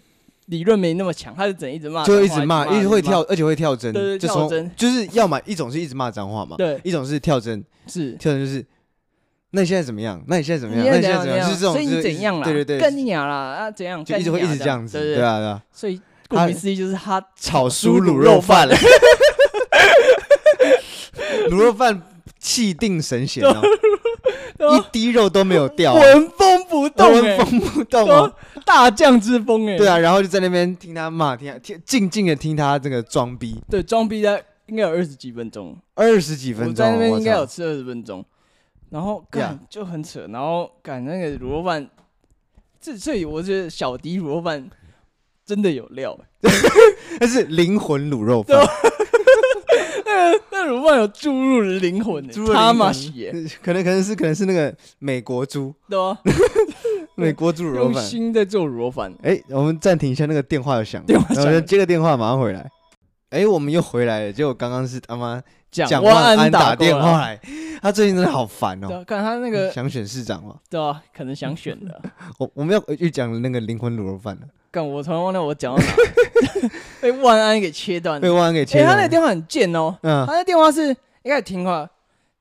[0.46, 8.64] 理论没那么强，他就整一直骂，就一直骂，一直会跳，而且会跳针，对对，跳针，就是要么一种是一直骂脏话嘛，对，一种是跳针，是跳针就是。
[9.54, 10.20] 那你现在怎么样？
[10.26, 10.84] 那你现在怎么样？
[10.84, 11.48] 那你现在怎么样？
[11.48, 12.44] 是这种，所以你怎样了？
[12.44, 13.70] 对对对，更鸟了啊？
[13.70, 14.04] 怎样？
[14.04, 15.62] 就一直会一直这样子，对啊对啊。
[15.72, 18.74] 所以顾名思义就是他炒酥卤肉饭了，
[21.50, 22.02] 卤肉饭
[22.38, 23.62] 气定神闲哦，
[24.76, 28.32] 一滴肉都没有掉，纹风不动，纹风不动哦，
[28.64, 29.76] 大将之风哎。
[29.76, 33.60] 对啊，然后就在那边听他骂，听他听静静的听他这个装逼。
[33.70, 38.24] 对，装逼的应该有二十几分钟，二十几分钟，我在那边应该有吃二十分钟。
[38.94, 41.90] 然后干就很扯，然后干那个卤肉饭，
[42.80, 44.70] 这所以我觉得小迪卤肉饭
[45.44, 46.16] 真的有料，
[47.18, 48.57] 那是灵魂卤肉饭，
[50.07, 56.16] 那那卤肉饭有注入灵魂，他妈血，可能可能是可能是那个美国猪，对吧？
[57.18, 59.12] 美国猪卤肉饭，心在做卤肉饭。
[59.24, 62.70] 哎，我们暂停一下，那个电话要响，电话响，接个电话，马上回来。
[63.30, 65.42] 哎，我们又回来了，结果刚刚是他妈。
[65.74, 67.40] 蒋万安打电话来，
[67.82, 69.04] 他最近真的好烦哦。
[69.04, 70.56] 看他那个 想选市长哦？
[70.70, 72.00] 对啊，可能想选的。
[72.38, 74.42] 我我们要又讲那个灵魂卤肉饭了。
[74.70, 76.70] 干，我突然忘了我讲到哪，
[77.02, 78.20] 被万安给切断了。
[78.20, 78.90] 被万安给切断。
[78.90, 79.96] 他那个电话很贱哦。
[80.02, 80.24] 嗯。
[80.26, 80.90] 他那电话是
[81.22, 81.88] 一开始听话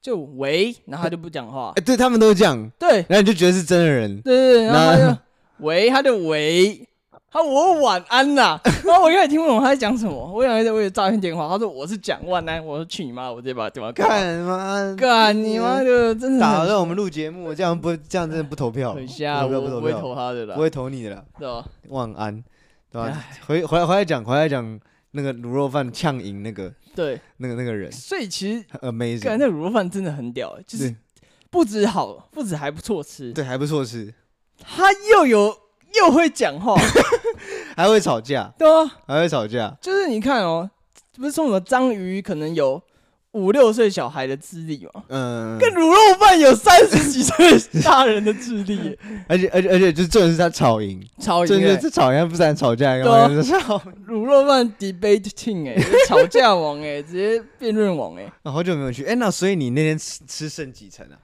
[0.01, 1.71] 就喂，然后他就不讲话。
[1.75, 2.71] 哎，对他们都这样。
[2.77, 3.05] 对。
[3.07, 4.21] 然后你就觉得是真的人。
[4.21, 4.65] 对对对。
[4.65, 5.17] 然后他就
[5.59, 6.87] 喂，他就喂。
[7.33, 11.49] 他我晚安呐， 然后我一开始听不懂他在讲什么，我以为我有诈骗电话。
[11.49, 21.65] 他说我是蒋万安，我说去你妈，我直接把电话干嘛干你妈的，真的打断我们录节目，这样不这样真的不投票，等一下我不会投他的啦，不会投你的啦，对吧？
[21.89, 22.43] 万安，
[22.91, 23.25] 对吧？
[23.47, 24.79] 回回来回来讲回来讲
[25.13, 27.19] 那个卤肉饭呛赢那个对。
[27.37, 30.95] 那个那个人，所以其实 amazing，那卤肉饭真的很屌，就是
[31.49, 34.13] 不止好，不止还不错吃，对还不错吃，
[34.59, 35.57] 他又有。
[35.95, 36.73] 又会讲话，
[37.75, 39.75] 还会吵架，对啊，还会吵架。
[39.81, 40.69] 就是你看哦，
[41.15, 42.81] 不是说什么章鱼可能有
[43.31, 45.03] 五六岁小孩的智力吗？
[45.09, 53.41] 嗯，跟卤肉饭有三十几岁大人的智力， 而且而且而且，就重点是他吵赢，吵赢，这吵赢不是在吵架，干嘛？
[53.41, 55.75] 吵 卤肉饭 debate king 哎，
[56.07, 58.31] 吵架王哎， 直接辩论王哎。
[58.43, 61.17] 好久没有去，哎，那所以你那天吃吃剩几层啊？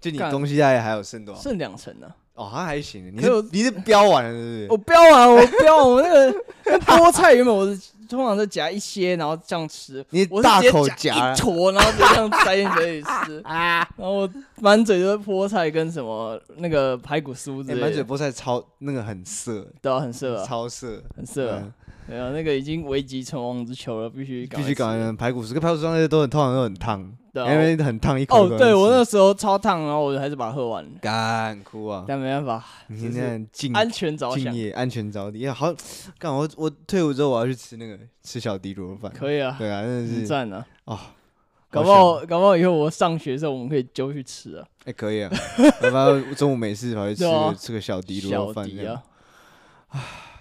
[0.00, 1.40] 就你东西大概还有剩多少？
[1.42, 2.06] 剩两层呢。
[2.40, 4.66] 哦，他还行，你是你是标完了是不是？
[4.70, 10.02] 我标完，我标完，我那个菠菜原本我是通常是夹一些，然后这样吃。
[10.08, 17.80] 你大口夹一坨，然后就这样塞进嘴里吃 啊，然后我满嘴都是菠菜跟什么那个排骨酥之类的。
[17.82, 21.62] 满嘴菠菜超那个很涩，对啊，很涩，超涩，很涩。
[22.08, 27.12] 对啊，那个已经危及存亡之秋了，必须必须搞排骨酥，跟排骨酥那些都很通常都很烫。
[27.32, 28.46] 因为很烫一口。
[28.46, 30.84] 哦，对我那时候超烫，然后我还是把它喝完。
[31.00, 32.04] 干哭啊！
[32.06, 35.48] 但没办法，你现在敬安全着想，安全着地。
[35.48, 35.72] 好，
[36.18, 39.12] 干我我退伍之后我要去吃那个吃小迪卤肉饭。
[39.12, 40.66] 可以啊，对啊，真的是赞啊！
[40.86, 40.98] 哦，
[41.70, 44.66] 搞不好搞不好以后我上学的时候我们可以揪去吃啊。
[44.84, 45.30] 哎，可以啊，
[45.82, 47.24] 要不然中午没事跑去吃
[47.58, 49.00] 吃个小迪卤肉饭这样。
[49.88, 50.00] 啊，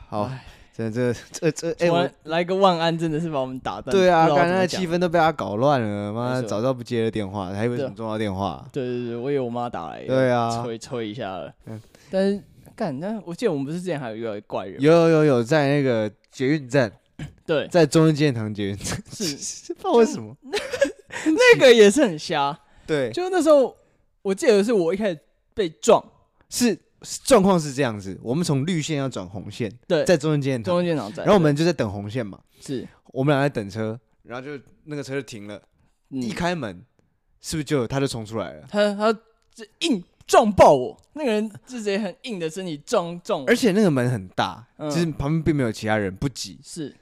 [0.10, 0.32] 好。
[0.88, 3.92] 这这这哎，我来个万安，真的是把我们打断。
[3.92, 6.14] 对啊，刚才气氛都被他搞乱了。
[6.14, 8.64] 妈，早知道不接了电话，还以为什么重要电话？
[8.72, 11.52] 对对对，我以为我妈打来，对啊，催催一下了。
[11.66, 12.40] 嗯但是
[12.76, 14.80] 干，那我记得我们不是之前还有一个怪人？
[14.80, 16.92] 有有有有，在那个捷运站，
[17.46, 20.36] 对，在中正纪念堂捷运站， 是不知道为什么，
[21.26, 22.58] 那个也是很瞎。
[22.88, 23.76] 对，就那时候，
[24.22, 25.20] 我记得是我一开始
[25.54, 26.04] 被撞，
[26.50, 26.76] 是
[27.24, 35.62] 状况是这样子，我们从绿线要转红线，对，在中正纪念堂，中正纪念堂在，然后我们就在等红线嘛，是我们俩在等车，然后就那个车就停了，
[36.10, 36.84] 嗯、一开门
[37.42, 38.68] 是不是就他就冲出来了？
[38.70, 39.14] 他他
[39.54, 46.96] 这硬撞爆我，那个人自己很硬的身体撞撞，而且那个门很大，就、嗯、是旁边并没有其他人，不挤，是。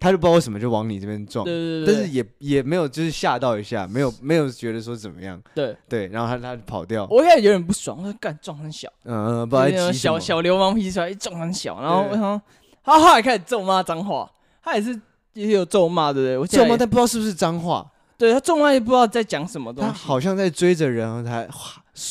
[0.00, 5.76] 他就不知道为什么就往你这边撞，对对对，但是也也没有就是吓到一下，没有没有觉得说怎么样，对。
[5.88, 12.40] 对，然后他他就跑掉，我开始有点不爽，我说干撞很小，嗯嗯，不好意思，小小流氓脾气出来，一撞很小，然后我想
[12.84, 14.30] 他后来开始咒骂脏话，
[14.62, 14.98] 他也是
[15.32, 16.38] 也有咒骂，对不对？
[16.38, 17.84] 我咒骂，但不知道是不是脏话，
[18.16, 21.44] 对他咒骂也不知道在讲什么东西，他好像在追着人，他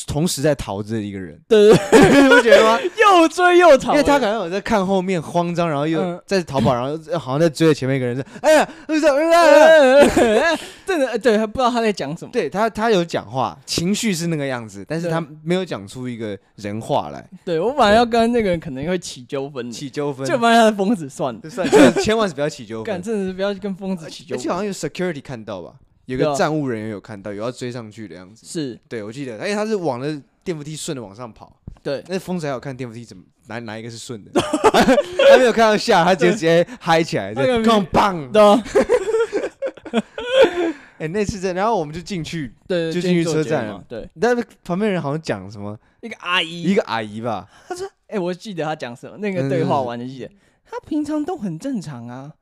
[0.06, 2.78] 同时在逃着一个人，对对对， 你不觉得吗？
[2.98, 8.24] 又追又逃，因为他可能有在看后面，慌张，然后又在逃跑，然后 好像在追着前面一个人。
[8.40, 8.68] 哎呀？
[10.86, 12.30] 真的，对，他不知道他在讲什么。
[12.32, 17.22] 对他，他有讲话，情绪是那个样子，但是他没有讲出一个人话来。
[17.44, 24.38] 对我本来要跟那个人可能会起纠纷，起纠纷，就发现他是疯子，算了，算了，千万是不要起纠纷，干，真的是不要跟疯子起纠纷。
[24.38, 25.74] 而且好像有 security 看到吧，
[26.16, 28.44] 有个站务人员有看到，有要追上去的样子。
[28.44, 30.22] 是，对我记得，而且他是往了。
[30.44, 34.30] 电扶梯顺着往上跑，对，那疯子还有看电扶梯怎么哪哪一个是顺的，
[35.30, 38.62] 他没有看到下，他直接直接嗨起来，这样棒的。
[40.96, 43.66] 哎，那次在，然后我们就进去，对，就进去车站。
[43.66, 44.08] 了，对。
[44.18, 50.30] 但是旁边人好像讲什么，一个阿姨，一个阿姨吧，他说：“哎，我记得他讲什么，那个对话完就记得，
[50.64, 52.32] 他平常都很正常啊，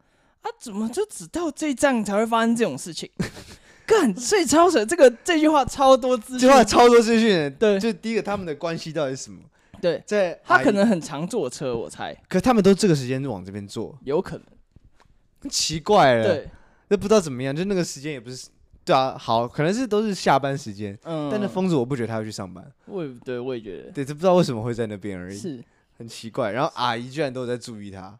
[0.46, 3.10] 他怎么就只到这一站才会发生这种事情？”
[3.86, 7.52] 干，所以超扯，这个这句话超多资讯，话超多资讯。
[7.58, 9.38] 对，就第一个他们的关系到底是什么？
[9.80, 12.16] 对，在他可能很常坐车，我猜。
[12.28, 15.48] 可他们都这个时间往这边坐，有可能。
[15.48, 16.48] 奇怪了，对，
[16.88, 18.48] 那不知道怎么样，就那个时间也不是，
[18.84, 20.98] 对啊，好，可能是都是下班时间。
[21.04, 21.28] 嗯。
[21.30, 22.68] 但那疯子我不觉得他要去上班。
[22.86, 23.92] 我也对，我也觉得。
[23.92, 25.38] 对，就不知道为什么会在那边而已。
[25.38, 25.62] 是。
[25.96, 28.18] 很奇怪，然后阿姨居然都在注意他。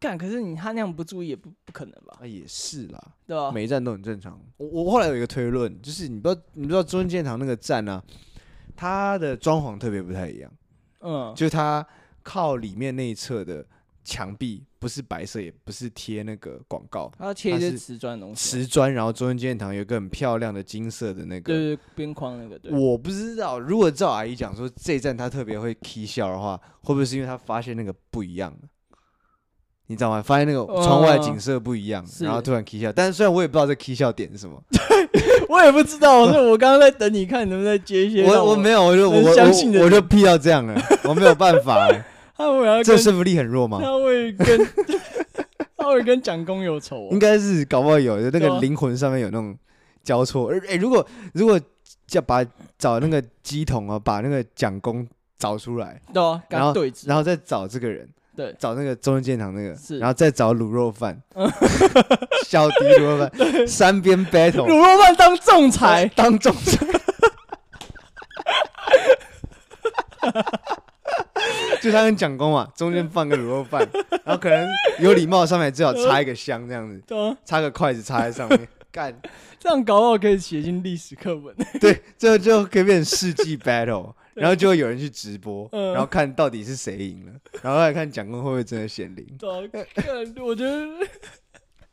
[0.00, 2.18] 干，可是你他那样不注意也不不可能吧？
[2.20, 4.40] 啊，也是啦，对啊，每一站都很正常。
[4.56, 8.04] 我我后来有一个推论，就是你不知道你不知道中正纪念堂那个站呢、啊，
[8.76, 10.50] 它的装潢特别不太一样。
[11.00, 11.84] 嗯，就是它
[12.22, 13.66] 靠里面那一侧的
[14.04, 18.50] 墙壁不是白色，也不是贴那个广告，它贴一些瓷砖东西。
[18.50, 22.58] 瓷砖，然后中正纪念堂有一个很漂亮的金色的那个，对对，边框那个。
[22.58, 28.56] 对，我不知道，如果赵阿姨讲说这一站她特别会 k 笑的话，会不会是因为她发现那个不一样？
[29.88, 30.22] 你知道吗？
[30.22, 32.92] 发现那个窗外景色不一样，嗯、然后突然 k 笑。
[32.92, 34.62] 但是虽然我也不知道这 k 笑点是什么，
[35.48, 36.26] 我也不知道。
[36.30, 38.22] 所以我刚刚在等你看你，能不能再接一些。
[38.24, 41.88] 我我没有，我就我我我就 P 到这样了，我没有办法。
[42.36, 43.80] 他会要这说服力很弱吗？
[43.82, 44.68] 他会跟
[45.76, 47.10] 他会跟蒋公有仇、啊？
[47.10, 49.56] 应该是搞不好有，那个灵魂上面有那种
[50.04, 50.48] 交错。
[50.48, 51.58] 而哎、欸，如果如果
[52.06, 52.44] 叫把
[52.78, 55.04] 找那个鸡桶啊，把那个蒋公
[55.38, 56.74] 找出来，对啊，然后
[57.06, 58.08] 然后再找这个人。
[58.38, 61.20] 对，找那个中正建堂那个，是，然后再找卤肉饭，
[62.46, 63.32] 小迪卤肉饭，
[63.66, 66.86] 三边 battle，卤肉饭当仲裁，当仲裁，
[71.82, 73.84] 就他跟蒋公嘛，中间放个卤肉饭，
[74.24, 74.68] 然后可能
[75.00, 77.02] 有礼貌，上面最好插一个香这样子，
[77.44, 79.12] 插个筷子插在上面，干，
[79.58, 84.14] 这样搞不好可以写进历史课本，对，最后就可以变成世纪 battle。
[84.38, 89.26] 然后就会有人去直播， 嗯、然后看到底是谁赢了，然后来看蒋公会不会真的显灵。
[90.42, 90.88] 我觉得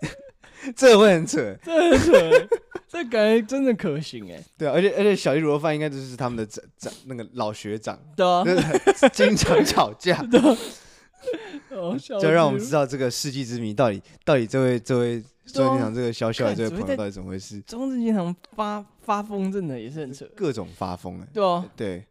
[0.76, 2.48] 这个会很扯，这很扯，
[2.88, 4.44] 这感觉真的可行哎。
[4.58, 8.44] 对啊，而且而且小弟卤肉饭应该就是他们的长长那个老学长，对啊，
[9.14, 10.24] 经常吵架，
[12.20, 17.62] 就让我们知道这个世纪之谜到底到底这位这位中正纪念堂这个小小的这位朋友到底怎么回事？
[17.62, 22.04] 中正纪念堂发发疯真的也是很扯，各种发疯哎，对啊，对。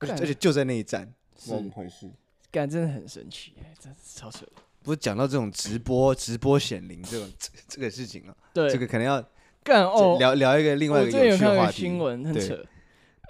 [0.00, 2.10] 而且就在那一站，怎么回事？
[2.50, 4.46] 感真的很神奇，哎，真是超扯。
[4.82, 7.30] 不是讲到这种直播、直播显灵这种
[7.68, 8.34] 这个事情啊？
[8.54, 9.22] 对，这个可能要
[9.62, 10.16] 干哦。
[10.18, 11.82] 聊聊一个另外一个有趣的话题。
[11.82, 12.64] 新闻很扯。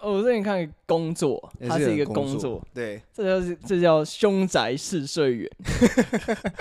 [0.00, 5.50] 哦，我最近看工作，它是一个工作，对，这叫这叫凶宅试睡员。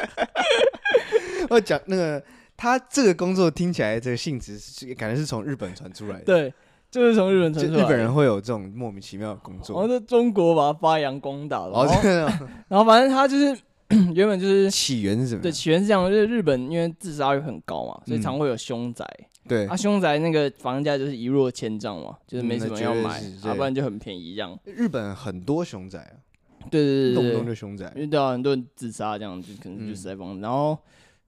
[1.51, 2.23] 我讲那个
[2.55, 6.25] 他这个工作听起来这个性质是感觉是从日本传出来的。
[6.25, 6.53] 对。
[6.97, 11.85] 就是从日本传出来，日本人会有这种莫名其妙的工作，然后在中国把它发扬光大了。
[12.67, 13.55] 然后反正他就是
[14.13, 15.41] 原本就是起源是什么？
[15.41, 19.05] 对，起源是这样，就是日本因为自杀率很高嘛，所以常会有凶宅。
[19.47, 24.57] 对，啊，凶宅那个房价就是一落千丈嘛，就是没什么要买，啊不然就很便宜这样。
[24.65, 26.19] 日本很多凶宅啊，
[26.69, 30.41] 对对对，动不动就凶宅，因为对啊，很多人自杀这样，就可能就死在房子。
[30.41, 30.77] 然后，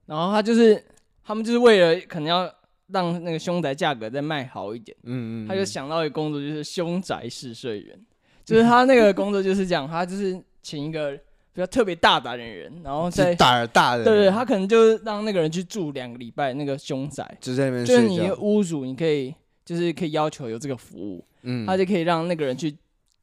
[0.04, 0.84] 然后他就是
[1.24, 2.50] 他们就是为了可能要。
[2.92, 7.98] 让那个凶宅价格再卖好一点，嗯嗯，他就想到一个工作，就是凶宅试睡员，
[8.44, 11.12] 就是他那个工作就是这样，他就是请一个
[11.52, 22.76] 比较特别大胆的人，然后再胆儿大的，对对，他可能就让那个人去住两个礼拜那个凶宅，就在那边，就是你的屋主，你可以就是可以要求有这个服务，嗯，他就可以让那个人去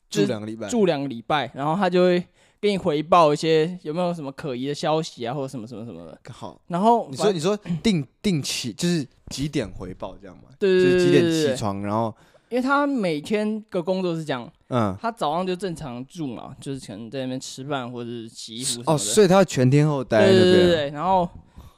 [0.09, 2.23] 住两个礼拜，住两个礼拜，然后他就会。
[2.59, 6.19] 给你回报一些有没有什么可疑的消息啊，或者什么什么什么的。
[6.31, 10.43] 好，然后你说你说定 定期就是几点回报这样吗？
[10.57, 12.13] 对对对，就是几点起床，然后
[12.49, 20.43] 因为他每天的工作是这样，嗯，他早上就正常住嘛，就是可能在那边吃饭或者是洗衣服哦，所以他全天候待在那边。
[20.43, 21.29] 对对对，然后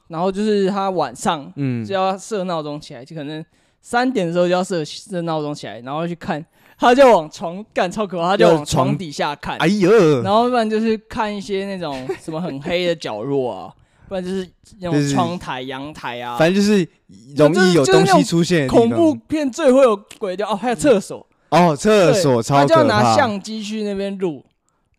[0.07, 3.43] 然后就是他晚上嗯就要设闹钟起来，就可能
[3.81, 6.45] 三点的时候就要设设闹钟起来，然后去看。
[6.79, 13.73] 他就往床干超可怕，他就往床底下看，哎呦，然后不然就是看一些那种什么很黑的角落啊，
[14.07, 16.87] 不然就是那种窗台、阳台啊，反正就是
[17.35, 18.65] 容易有东西出现。
[18.65, 22.67] 恐怖片最会有鬼掉哦，还有厕所哦，厕所超可怕。
[22.67, 24.45] 他就要拿相机去那边录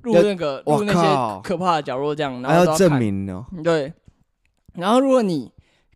[0.03, 3.47] 录那个录那些可怕的角落，这样然后证明哦。
[3.65, 3.91] 对，
[4.75, 5.51] 然后如果你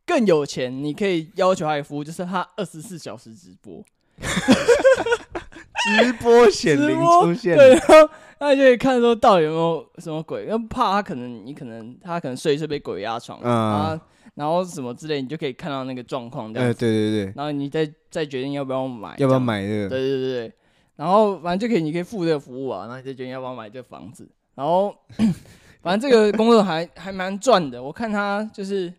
[0.06, 3.84] 更有钱，你可以要求他的服务，就是他二十四小时直播。
[5.84, 14.00] 直播显灵出现，对，然后他就可以看说到底有没有什么鬼，因为怕他可能你可能他可能睡一睡被鬼压床，啊，
[14.34, 16.72] 然后什么之类，你就可以看到那个状况这样。
[16.74, 19.88] 对对对，然后你再再决定要不要买，要不要买这个？
[19.88, 20.52] 对对对对，
[20.96, 24.28] 然后反正就可以，你可以付这个服务啊，然后你再决定要不要买这个房子。
[24.54, 24.94] 然后
[25.82, 28.92] 反正这个工作还还蛮赚的，我看他就是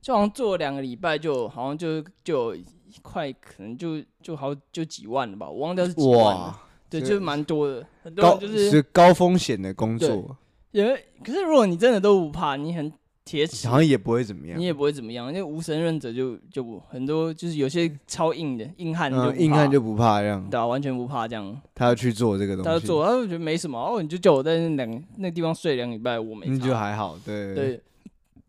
[0.00, 2.54] 就好像做两个礼拜就好像就就。
[2.54, 2.64] 一
[3.02, 6.60] 块可能就就好就几万了吧，我忘掉是几万了。
[6.90, 10.36] 对，就蛮多的，很多人就是是高风险的工作。
[10.70, 12.90] 因为可是如果你真的都不怕，你很
[13.24, 14.58] 铁齿，好像也不会怎么样。
[14.58, 21.60] 你也不会怎么样，因为无神论者就就不很多，就是有些超硬的硬汉就硬汉就不怕这样，对啊，完全不怕这样。
[21.74, 26.46] 他要去做这个东西，他要做，他就觉得没什么哦，你就叫我在那两那地方睡两礼拜，我没。
[26.46, 27.80] 那就还好，对对。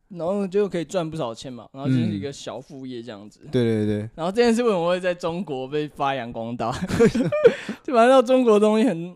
[0.09, 3.41] 然后就可以赚不少钱嘛，然后就是一个小副业这样子。
[3.51, 4.09] 对对对。
[4.15, 6.71] 然后这件事为什么会在中国被发扬光大？
[7.83, 9.15] 就反正到中国东西很，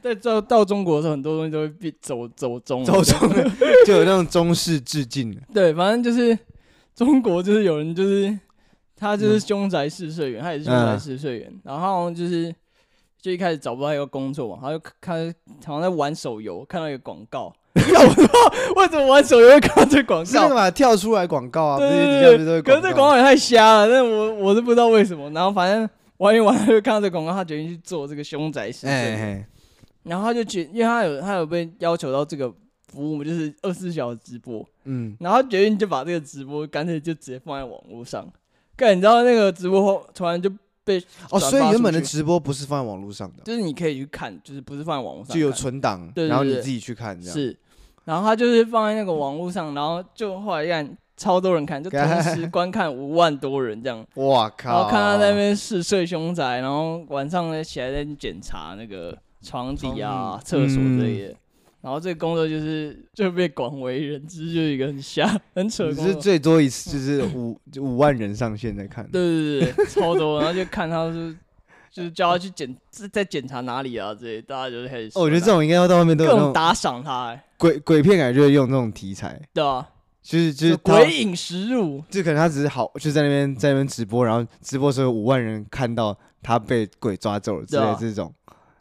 [0.00, 3.18] 在到到中国的时候，很多东西都会变走走中，走中，
[3.86, 5.38] 就有那种中式致敬。
[5.52, 6.38] 对，反正就是
[6.94, 8.38] 中国就是有人就是
[8.96, 12.54] 他就是凶宅试睡员，他也是凶宅试睡员，然后好像就是
[13.20, 15.34] 就一开始找不到一个工作嘛，然后就看
[15.66, 17.52] 好像在玩手游，看到一个广告。
[17.74, 20.48] 我说为什么玩手游会看到这广告？
[20.48, 20.70] 是嘛？
[20.70, 21.78] 跳出来广告啊！
[21.78, 25.30] 对对对，可是这广告也太瞎了，那我我是不知道为什么。
[25.30, 29.44] 然后反正玩一玩就看到这广告，他决定去做这个凶宅试睡。
[30.02, 32.52] 然后他就决，因为他有他有被要求到这个
[32.92, 34.62] 服务，就是二十四小时直播。
[34.84, 35.16] 嗯。
[35.20, 38.26] 然后他决定就把这个直播干脆就直接放在网络上。
[38.76, 40.50] 干，你知道那个直播后突然就
[40.84, 47.34] 被哦，所以原本的直播不是放在网络上的，就是你可以去看，就是不是放在网络上，就有存档，然后你自己去看这样。
[47.34, 47.56] 是。
[48.04, 54.04] 然后他就是放在那个网络上，然后就后来看超多人看，就同时观看五万多人这样。
[54.14, 54.70] 哇靠！
[54.70, 61.34] 然后看他在那边试睡凶宅，然后晚上呢起来在检查那个床底啊、厕所之类的。
[61.82, 66.14] 然后这个工作就是就被广为人知，就是一个很瞎、很扯的工作。
[66.14, 69.06] 是最多一次就是五五万人上线在看。
[69.10, 70.40] 对对对，超多。
[70.40, 71.36] 然后就看他是。
[71.94, 72.74] 就是叫他去检，
[73.12, 74.14] 在检查哪里啊？
[74.14, 75.08] 这些大家就开始。
[75.08, 77.44] 哦，我觉得这种应该要到外面都有打赏他、欸。
[77.58, 79.38] 鬼鬼片感觉就是用这种题材。
[79.52, 79.86] 对啊，
[80.22, 82.02] 就是就是鬼影实录。
[82.08, 88.32] 就可能他只是好，就在那边在那边直播，然后直播时候五万人看到他被鬼抓走了之类这种。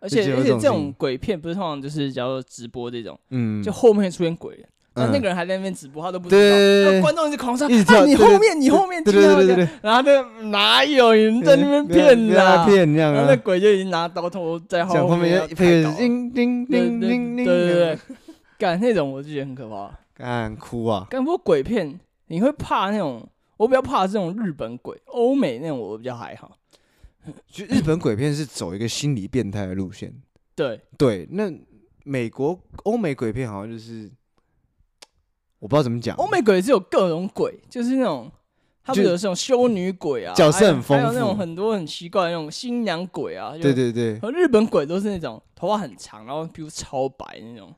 [0.02, 4.60] 而且而且这种鬼片不是通常就是叫做直播这种，嗯，就后面出现鬼。
[4.94, 6.92] 那那个人还在那边直播，他都不知道。
[6.92, 10.12] 那观众一直狂说：“哎，你后面，你后面听到这样。”然后就
[10.50, 12.66] 哪有人在那边骗啦？
[12.66, 13.24] 骗这样啊！
[13.26, 15.94] 那鬼就已经拿刀头在后面开刀。
[15.94, 18.00] 叮叮叮叮叮，对对对，
[18.60, 19.98] 干那种我就觉得很可怕。
[20.14, 21.08] 干哭啊！
[21.10, 23.26] 干不过鬼片，你会怕那种？
[23.56, 26.58] 我比较怕这种日本鬼，欧美那种我比较还好。
[27.47, 30.13] 就日本鬼片是走一个心理变态的路线。
[30.55, 30.82] 对。
[30.97, 31.51] 对，那
[32.03, 34.11] 美国欧美鬼片好像就是。
[35.59, 38.32] 我不知道怎么讲，欧美鬼是有各种鬼，就是那种，
[38.84, 47.72] 他们有这种修女鬼啊，角色很丰富，还有那种很多很奇怪的那种新娘鬼啊，对对对，和日本鬼都是那种头发很长，然后皮肤超白那种，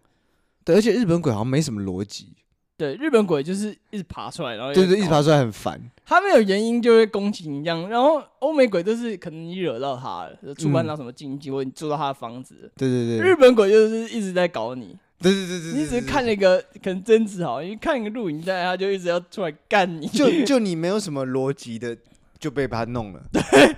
[0.64, 2.34] 对，而且日本鬼好像没什么逻辑，
[2.76, 14.96] 对，日本鬼就是一直爬出来，然后对对，一直爬出来很烦，他没有原因就会攻击你一样，然后欧美鬼都是可能你惹到他了，触犯到什么禁忌，或者你住到他的房子，对对对，日本鬼就是一直在搞你。
[15.20, 20.06] 对对对对，你只是看了一个可能贞子好，因为看一个录影带，他就一直要出来干你。
[20.08, 21.96] 就 就你没有什么逻辑的
[22.44, 23.24] 就被他弄了，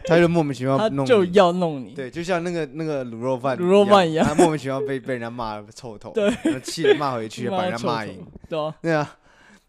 [0.05, 4.09] 他就莫名其妙弄，他就要弄你，对，就像那个那个卤肉饭，卤肉饭。
[4.09, 9.17] 一样，他莫名其妙被被人家骂臭头，对，气得骂回去， 把人家骂赢，对啊，对啊，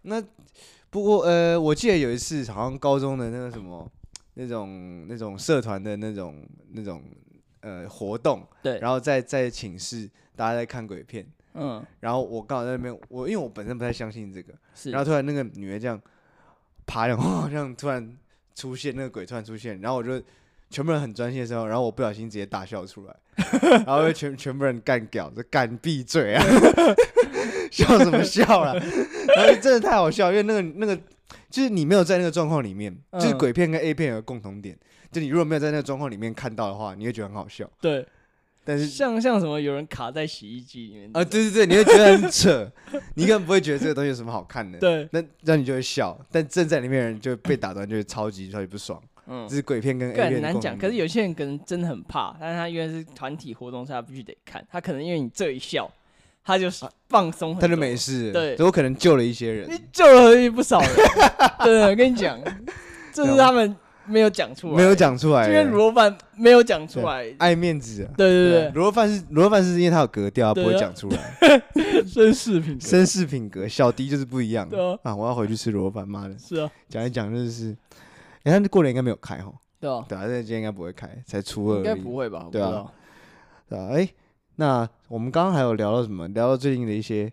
[0.01, 0.23] 那
[0.89, 3.87] 不过呃，我记得有一次好像高中的那个什么
[4.33, 6.43] 那种那种社团的那种
[6.73, 7.03] 那种
[7.61, 16.01] 呃活动，对，然后在在寝室大家在看鬼片，嗯，然后我刚好在那边，我因为我本身不太相信这个，是，然后突然那个女的这样
[16.87, 18.17] 爬，然后这样突然。
[18.57, 20.21] 出现那个鬼突然出现，然后我就
[20.71, 23.15] 全部人很专心的时候，然后我不小心直接大笑出来，
[23.87, 26.43] 然后全全部人干屌，就干闭嘴啊！
[27.71, 28.73] 笑什么笑啦？
[29.37, 30.97] 然后真的太好笑，因为那个那个
[31.51, 34.77] 就是你没有在那个状况里面，嗯、就是鬼片跟 A 片有个共同点，
[35.13, 37.71] 就你如果没有在那个状况里面看到的话，你会觉得很好笑。
[37.81, 38.07] 对。
[38.69, 42.69] 但是像像什么有人卡在洗衣机里面啊，对对对，你会觉得很扯，
[43.15, 49.01] 你根本不会觉得这个东西有什么好看的，对，那让你就会笑，但正在里面的人就被打断，就会超级超级不爽。
[49.29, 55.89] 嗯，这是鬼片跟 A 片很难讲，可是有些人可能真的很怕，但是他因为是团体活动，所以他必须得看，他可能因为你这一笑，
[56.45, 56.69] 他就
[57.09, 60.91] 放松，他就没事，对，所以我可能救了一些人，你救了不少人，
[61.63, 62.37] 对，我跟你讲，
[63.15, 63.77] 这是他们。
[64.09, 68.11] 没有讲出来，没有讲出来，因为卤肉饭没有讲出来，爱面子啊。
[68.17, 71.37] 对对对，卤肉饭是卤肉饭是因为它有格调，不会讲出来。
[72.07, 74.69] 绅士品，绅士品格，小迪就是不一样。
[75.03, 76.39] 啊，我要回去吃卤肉饭，妈的。
[76.39, 77.77] 是啊，讲一讲就是，
[78.45, 79.53] 哎，他过年应该没有开哈。
[79.81, 81.79] 对啊，对啊，这今天应该不会开，才初二。
[81.79, 82.49] 应该不会吧？
[82.51, 82.87] 对啊，
[83.69, 84.09] 对啊，哎，
[84.57, 86.27] 那我们刚刚还有聊到什么？
[86.29, 87.33] 聊到最近的一些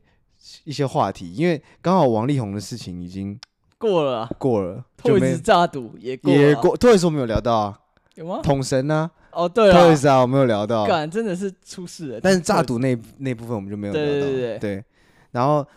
[0.63, 3.39] 一些话题，因为刚好王力宏的事情已经。
[3.83, 4.85] 过了，过了。
[5.01, 6.77] Toys 炸赌也过，也过。
[6.77, 7.79] Toys 我们有聊到啊？
[8.15, 8.39] 有吗？
[8.41, 9.11] 统神呢？
[9.33, 10.85] 哦，对了，Toys 啊，我没有聊到。
[10.85, 12.21] 干，真的是出事了。
[12.21, 14.07] 但是炸赌那那部分我们就没有聊到。
[14.07, 14.83] 对对对。
[15.31, 15.67] 然后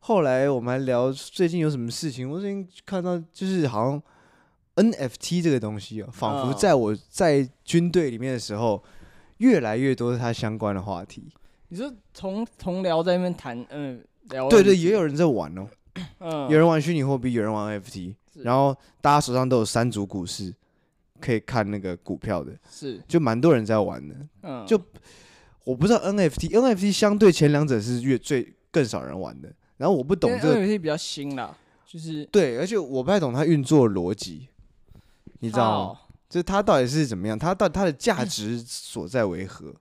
[0.00, 2.30] 后来我们还聊最近有什么事情。
[2.30, 4.02] 我最近看到就是好像
[4.76, 8.82] NFT 这个东西啊，仿佛在我在军队里面的时候，
[9.38, 11.32] 越来越多是它相关的话题。
[11.68, 14.50] 你说同同僚在那边谈，嗯，聊。
[14.50, 15.66] 对对，也有人在玩哦。
[16.18, 20.52] 嗯，有人玩虚拟货币，有人玩 NFT，然后大家手上都有三组股市，
[21.20, 24.14] 可以看那个股票的，是就蛮多人在玩的。
[24.42, 24.80] 嗯，就
[25.64, 29.52] 我不知道 NFT，NFT 相对前两者是越最更少人玩的。
[29.76, 34.48] 然后我不懂这个 NFT 比较新啦，就是对，而且我不太懂它运作逻辑，
[35.40, 36.00] 你知道吗？
[36.28, 37.38] 就是它到底是怎么样？
[37.38, 39.72] 它到它的价值所在为何？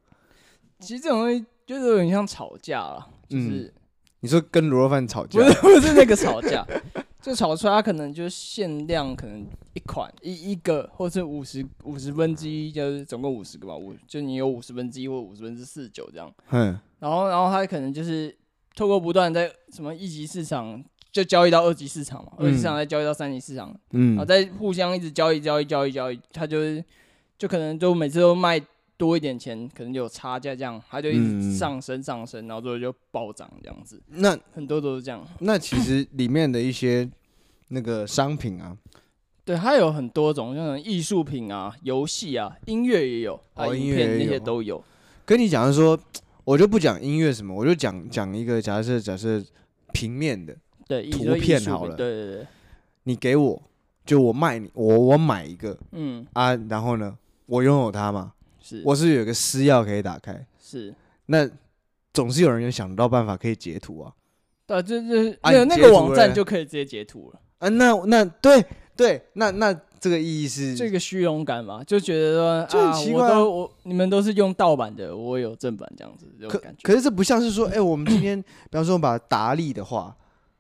[0.80, 3.74] 其实这种东西就是有点像吵架了，就是。
[4.24, 5.38] 你说跟卤肉饭吵架？
[5.62, 6.66] 不是不是那个吵架，
[7.22, 16.34] 就炒出来，它可能就限量，可能一款一一个，或是五十五十分之一，就是总共五十个吧，五就你有五十分之一或五十分之四十九这样。
[16.52, 16.80] 嗯。
[17.00, 18.34] 然后然后它可能就是
[18.78, 26.82] 透过不断在什么一级市场就交易到二级市场嘛，二级市场再交易到三级市场，嗯，然后再互相一直交易交易交易交易，它就是
[27.38, 28.62] 就可能就每次都卖。
[29.04, 34.02] 多一点钱，可能就有差价，这样它就一直上升上升，嗯、然后最后就暴涨这样子。
[34.08, 35.22] 那很多都是这样。
[35.40, 37.10] 那其实里面的一些
[37.68, 38.78] 那个商品啊，
[39.44, 44.82] 对，它有很多种，像艺术品啊、游戏啊、音乐也有，哦，影片那些都有。
[45.26, 46.00] 跟你讲的说，
[46.46, 49.44] 我就不讲音乐什么，我就讲讲一个假设，假设
[49.92, 50.56] 平面的
[50.88, 51.96] 对图片好了。
[51.98, 52.48] 对对对，
[53.04, 53.62] 你给我，
[54.06, 58.32] 就我卖你，我我买一个，嗯啊，然后呢，我拥有它嘛。
[58.78, 60.94] 是，我是有个私钥可以打开，是，
[61.28, 61.48] 那
[62.14, 64.14] 总是有人有想到办法可以截图啊，
[64.66, 68.64] 对，就就那个那个网站就可以直接截图了，啊，那那对
[68.96, 76.80] 对，那那这个意义是这个虚荣感嘛，就觉得说就很奇怪啊，我都我你们都是用盗版的，我有正版这样子，这种感觉。
[76.82, 80.16] 可可是这不像是说，哎，我们今天比方说把达利的画，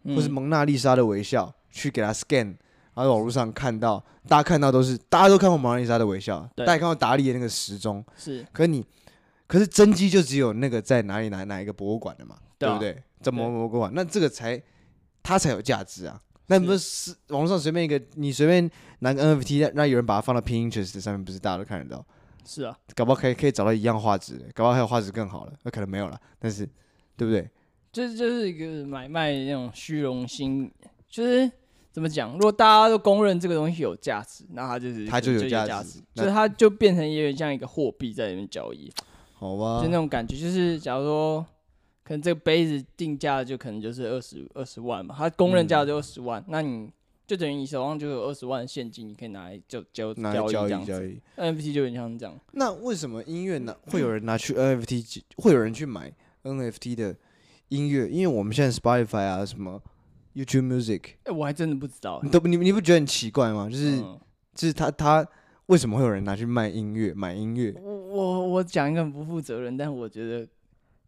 [0.05, 2.55] 或是蒙娜丽莎的微笑去给他 scan。
[2.95, 8.45] 然后网络上看到，大家看到都是，大家都看过蒙娜丽莎的微笑，大家看过达利的那个时钟，是。
[8.51, 8.85] 可是你，
[9.47, 13.01] 可是真迹就只有那个在哪里哪哪一个博物馆的嘛，对不对？
[13.21, 14.61] 在某某博物馆，那这个才，
[15.23, 16.21] 它才有价值啊。
[16.47, 18.69] 那不是网络上随便一个，你随便
[18.99, 22.05] 拿个 NFT，让有人把它放到 Pinterest 上面，不是大家都看得到？
[22.45, 26.65] 是啊，搞不好可以可以找到一样画质，搞不好还有画质更好了，那可能没有了，但是，
[27.15, 27.49] 对不对？
[27.91, 30.71] 这就是一个买卖那种虚荣心，
[31.09, 31.49] 就是。
[31.93, 32.33] 怎么讲？
[32.33, 38.91] 如果大家都公认这个东西有价值，那它就是它就有价值，所以它就变成有点像一个货币在里面交易。
[39.35, 41.45] 好吧，就那种感觉，就是假如说，
[42.03, 46.89] 可能这个杯子定价就可能就是二十二十万嘛，它公认价就二十万，嗯、那你
[47.27, 51.21] 就等于你手上就有二十万的现金，你可以拿来就交交易这样交易。
[51.37, 52.35] NFT 就有点像这样。
[52.53, 53.75] 那为什么音乐呢？
[53.91, 56.11] 会有人拿去 NFT，会有人去买
[56.43, 57.15] NFT 的
[57.67, 58.07] 音乐？
[58.07, 59.79] 因为我们现在 Spotify 啊什么。
[60.35, 62.19] YouTube Music，哎，我还真的不知道。
[62.23, 63.69] 你都你你不觉得很奇怪吗？
[63.69, 64.01] 就是
[64.53, 65.25] 就是他他
[65.67, 67.73] 为什么会有人拿去卖音乐买音乐？
[67.81, 70.47] 我我我讲一个很不负责任，但我觉得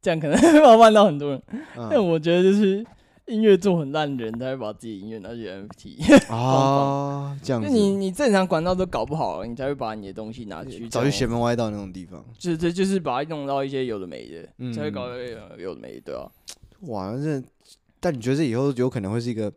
[0.01, 1.41] 这样可能会冒犯到很多人。
[1.75, 2.85] 嗯、但我觉得就是。
[3.27, 7.67] 音乐做很烂的人，他会把自己音乐拿去 NFT 啊，这样子。
[7.67, 12.23] 你你正常管道都搞不好了，你才会把你的东西拿去，找去邪门歪道那种地方。
[12.37, 15.17] 就是这就是把它弄到一些有的没的，嗯、才会搞有
[15.57, 16.29] 有的没的，对啊。
[16.81, 17.41] 哇，这
[18.05, 19.51] 但你觉得这以后有可能会是一个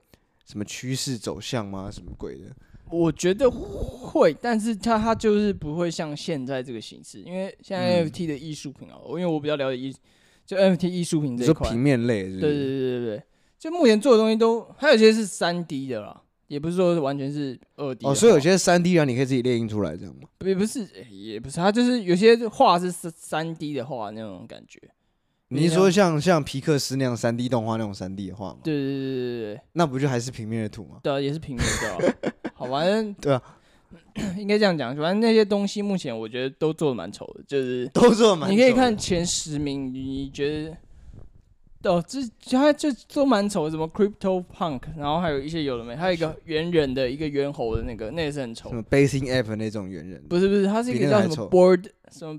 [0.47, 1.91] 什么趋势走向吗？
[1.93, 2.45] 什么鬼的？
[2.91, 9.95] 我觉得会，但是它它就是不会像现在这个形式，因为现在 NFT 的艺术品啊，因为我比较了解艺，
[10.47, 13.23] 就 NFT 艺术品这一块，平面类是是，对对对对对。
[13.59, 20.27] 就目前做的东西都还有些是三 D 的啦，也不是说完全是二 D 哦，所以有些三 D 啊，你可以自己列印出来这样吗？
[20.47, 24.81] 也不是，也不是，它就是有些画是三 D 的画那种感觉。
[25.49, 28.59] 你是说像像皮克斯那样三 D 动画那种三 D 的画吗？
[28.63, 30.99] 对对对对对，那不就还是平面的图吗？
[31.03, 32.33] 对啊，也是平面的。
[32.55, 33.43] 好，反正对啊，
[34.37, 38.51] 应该这样讲，反正那些东西目前我觉得都做的蛮丑的，就是 都做的蛮。
[38.51, 40.77] 你可以看前十名，你觉得？
[41.85, 42.19] 哦，这
[42.51, 48.69] 他就都蛮丑，什么 Crypto Punk，然后还有一些有的没，还有一个猿人的一个猿猴的那个，那也是很丑。
[48.69, 50.21] 什么 Basing App 那种猿人？
[50.29, 52.39] 不是不是，它是一个叫什么 Board 什么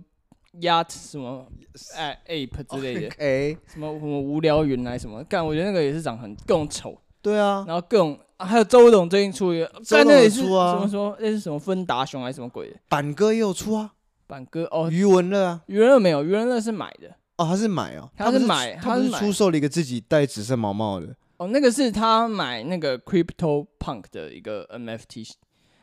[0.59, 1.47] Yacht 什么
[1.95, 6.97] 哎 Ape 之类的，哎什么什么无聊云来什么，干我觉得那个也是长很各种丑。
[7.21, 12.77] 对啊，然后各种还有周董最近出一个，在那也是什么说那是什么芬达熊还是什么鬼的？
[12.87, 13.91] 板哥也有出啊，
[14.25, 17.09] 板哥哦，余文乐啊，余文乐没有，余文乐是买的。
[17.37, 21.13] 哦，他是买哦，他是买，他是出售了一个自己带紫色毛毛的。
[21.37, 25.31] 哦，那个是他买那个 Crypto Punk 的一个 NFT，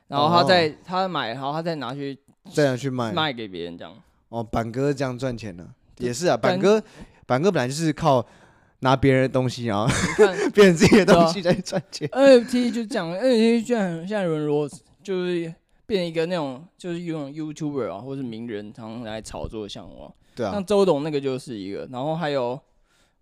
[0.09, 2.19] 然后他在他买，然后他再拿去
[2.53, 3.95] 再拿去卖卖给别人这样。
[4.37, 5.67] 哦，板哥这样赚钱呢？
[5.99, 6.83] 也是啊，板哥
[7.25, 8.25] 板哥本来就是靠
[8.81, 9.87] 拿别人的东西，然后
[10.53, 12.07] 变成自己的东西在赚钱。
[12.09, 14.69] NFT 就这样，NFT 就像像有人说，
[15.03, 15.55] 就是
[15.87, 20.13] 变成一个那种就是用 YouTuber 啊，或者是名人常常来炒作的项目。
[20.35, 22.61] 对啊，像周董那个就是一个，然后还有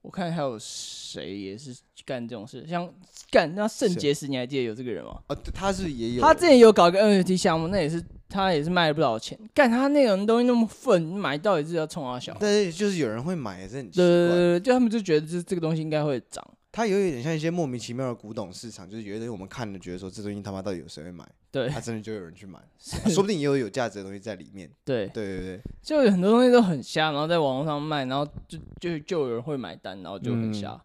[0.03, 1.73] 我看还有谁也是
[2.05, 2.93] 干这种事，像
[3.31, 5.21] 干那圣结石，你还记得有这个人吗？
[5.29, 8.03] 啊，他是也有，他之前有搞一个 NFT 项目，那也是
[8.35, 9.39] 他也是卖了不少钱。
[9.55, 12.37] 干他那种东西那么粪，买到底是要冲他小？
[12.41, 14.05] 但是就是有人会买，也是很奇怪。
[14.05, 16.45] 对对对，就他们就觉得这这个东西应该会涨。
[16.73, 21.25] 它有一点像一些莫名其妙的古董市场，就是有些我们看了觉得说这东西他妈到底有谁会买？
[21.53, 22.59] 对，他真的就有人去买，
[23.09, 24.69] 说不定也有有价值的东西在里面。
[24.85, 30.77] 对对对对，就有很多东西都很瞎，然后在网络上卖，然后就就就有人会买单，然后就很瞎。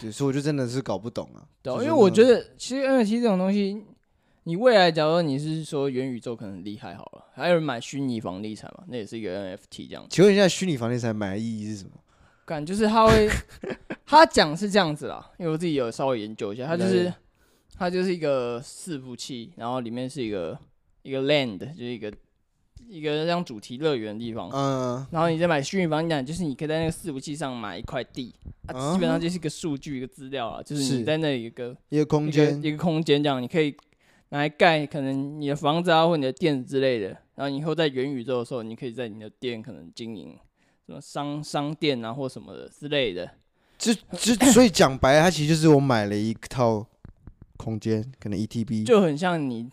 [0.00, 1.44] 对，所以我就真的是搞不懂啊。
[1.60, 3.84] 对，因为我觉得其实 NFT 这种东西，
[4.48, 10.06] 你未来假如你是说元宇宙可能厉害好了，还有人买虚拟房地产嘛，那也是一个 NFT 这样。
[10.08, 11.90] 请问一下，虚拟房地产买的意义是什么？
[12.44, 13.28] 感就是他会，
[14.06, 17.12] 他讲是这样子啦，因为我自己有稍微研究一下，他就是，
[17.76, 20.56] 他就是一个伺服器，然后里面是一个
[21.02, 22.12] 一个 land，就是一个
[22.88, 28.32] 一个像主题乐园的地方，嗯，然后你再买虚拟房地产，就是你可以在那个伺服器上买一块地，
[28.68, 33.76] 啊，基本上就是一个数据一个资料啊，就是你在那一个一个空间一个空间这样，你可以
[34.30, 40.36] 拿来盖可能你的房子啊或你的店之类的，然后以后在元宇宙的时候，你可以在你的店可能经营。
[40.86, 43.28] 什么商商店啊，或什么的之类的，
[43.76, 46.86] 就就所以讲白了，它其实就是我买了一套
[47.56, 49.68] 空间，可能 ETB 就很像你，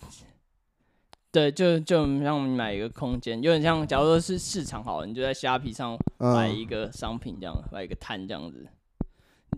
[1.31, 8.65] 对，就就像你买一个空间，就很像，假如说是市场好了，你就在虾皮上买一个商品，这样、嗯、买一个摊这样子。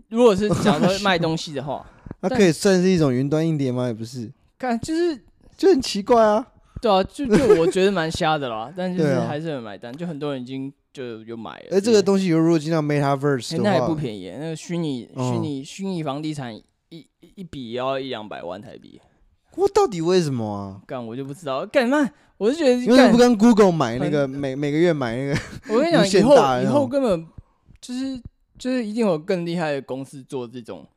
[0.08, 1.90] 如果是假如说卖东西的话，
[2.20, 3.86] 那可以算是一种云端硬碟吗？
[3.86, 5.24] 也不是，看就是
[5.56, 6.46] 就很奇怪啊。
[6.80, 10.72] 对啊，就就我觉得蛮瞎的啦， 但就是还是很买单，就很多人已经。
[10.96, 14.30] 就有买了，哎，这个东西如果进到 Metaverse，那也不便宜。
[14.30, 16.56] 那个虚拟、虚拟、虚拟房地产
[16.88, 18.98] 一一笔也要一两百万台币。
[19.56, 20.80] 我到底为什么啊？
[20.86, 21.66] 干我就不知道。
[21.66, 22.08] 干嘛？
[22.38, 25.38] 我是觉得，为什么不跟 Google 买那个每每个月买那个？
[25.68, 27.26] 我跟你讲，以后以后根本
[27.78, 28.18] 就是
[28.58, 30.88] 就是一定有更厉害的公司做这种，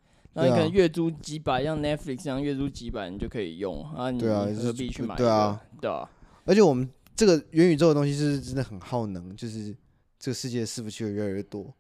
[0.46, 4.12] 你可能月租几百，像 Netflix 这样月租几百，你就可以用啊。
[4.12, 5.16] 对啊，何必去买？
[5.16, 6.10] 对啊，对啊。
[6.46, 9.76] 而且我们这个元宇宙的东西是真的很耗能，就是。
[10.22, 11.74] 这个世界伺服器会越来越多，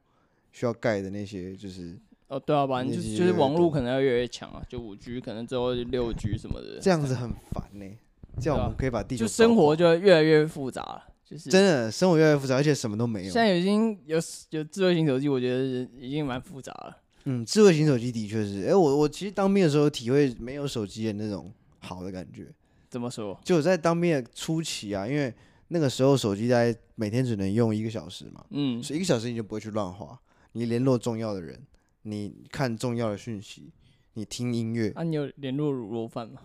[0.53, 1.99] 需要盖的那些就是
[2.29, 7.97] 哦，对啊，反正就是就是网络可能要越来越强啊，就五 G 可能之后六 G 什么的，这样子很烦呢、欸。
[8.39, 13.29] 这样我们可以把地球就生活就越来越复杂了，就是真的生活越来越复杂，而且什么都没有。
[13.29, 14.17] 现在已经有
[14.51, 16.97] 有智慧型手机，我觉得已经蛮复杂了。
[17.25, 22.47] 嗯，智慧型手机的确是，哎、欸，我我其实当兵的时候体会没有手机的那种好的感觉。
[22.89, 23.39] 怎么说？
[23.43, 25.33] 就在当兵的初期啊，因为。
[25.71, 30.19] 那个时候手机在每天只能用一个小时嘛，嗯，所以一个小时你就不会去乱花，
[30.53, 31.61] 你联络重要的人，
[32.01, 33.71] 你看重要的讯息，
[34.15, 34.89] 你听音乐。
[34.95, 36.41] 啊，你有联络卤肉饭吗？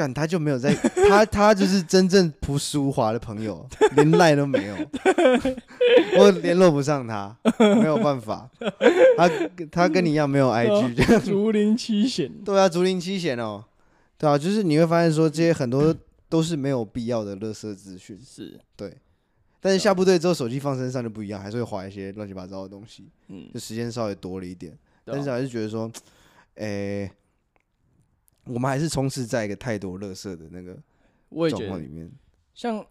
[0.00, 0.74] 干他就没有在，
[1.10, 4.76] 他他就是真正朴实无华的朋友，连赖都没有，
[6.18, 8.48] 我联络不上他，没有办法，
[9.18, 9.30] 他
[9.70, 13.62] 他跟你一样没有 IG，这样竹林七贤，对啊，竹林七贤哦，
[14.16, 15.94] 对啊，就是你会发现说这些很多
[16.30, 18.58] 都是没有必要的垃圾资讯，是。
[18.74, 18.96] 对，
[19.60, 24.72] 但是下部队之后手机放身上就不一样，还是会划一些乱七八糟的东西，嗯，就时间稍微多了一点，
[25.04, 25.92] 但是还是觉得说，
[26.54, 27.12] 诶、欸。
[28.44, 30.76] 我们还是充斥在一个太多垃圾的那个
[31.48, 32.10] 状况里面。
[32.54, 32.84] 像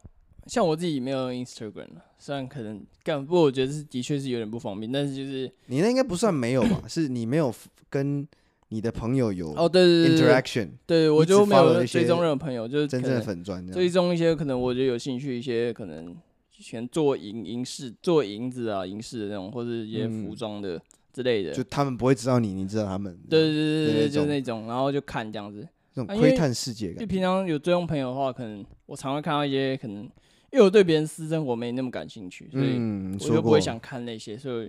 [0.47, 4.91] 像我自己没有 Instagram 了，虽然可能干，不过我觉得是的确是有点不方便。
[4.91, 6.83] 但是就是你那应该不算没有吧？
[6.87, 7.53] 是你没有
[7.89, 8.27] 跟
[8.69, 10.69] 你的朋友有哦，对对对，interaction。
[10.85, 16.15] 对，我就没有追踪任何朋友，就是真正的粉专，追踪一些可能我觉得有兴趣一些可能
[16.57, 20.81] 以前做银银饰、做银子啊、银饰的那种，或者一些服装的。
[21.11, 23.17] 之类的，就他们不会知道你，你知道他们。
[23.29, 26.97] 对对对对对，就那种，然后就看这样子，这种窥探世界感。
[26.99, 30.03] 就平常有追踪朋友的话，可能我常会看到一些可能，
[30.51, 34.67] 因为我对别人私生活没那么感兴趣，所以我就不会想看那些，所以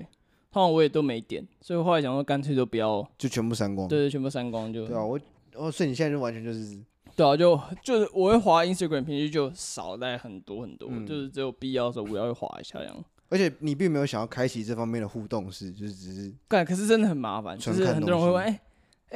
[0.52, 3.86] 通常我也都没点，所以后来想说干脆就不要，就全部删光。
[3.86, 4.86] 对对，全部删光就。
[4.86, 5.18] 对啊，我
[5.54, 6.78] 哦，所以你现在就完全就是，
[7.14, 13.04] 对啊，就就是我会滑 Instagram，平时就少带很多很多，就是只有必要的时候我要会滑一下这样。
[13.30, 18.60] 而且你并没有想要开启这方面的互动式，就是只是对，可是真的很麻烦，就是很多人会问，哎、欸、哎、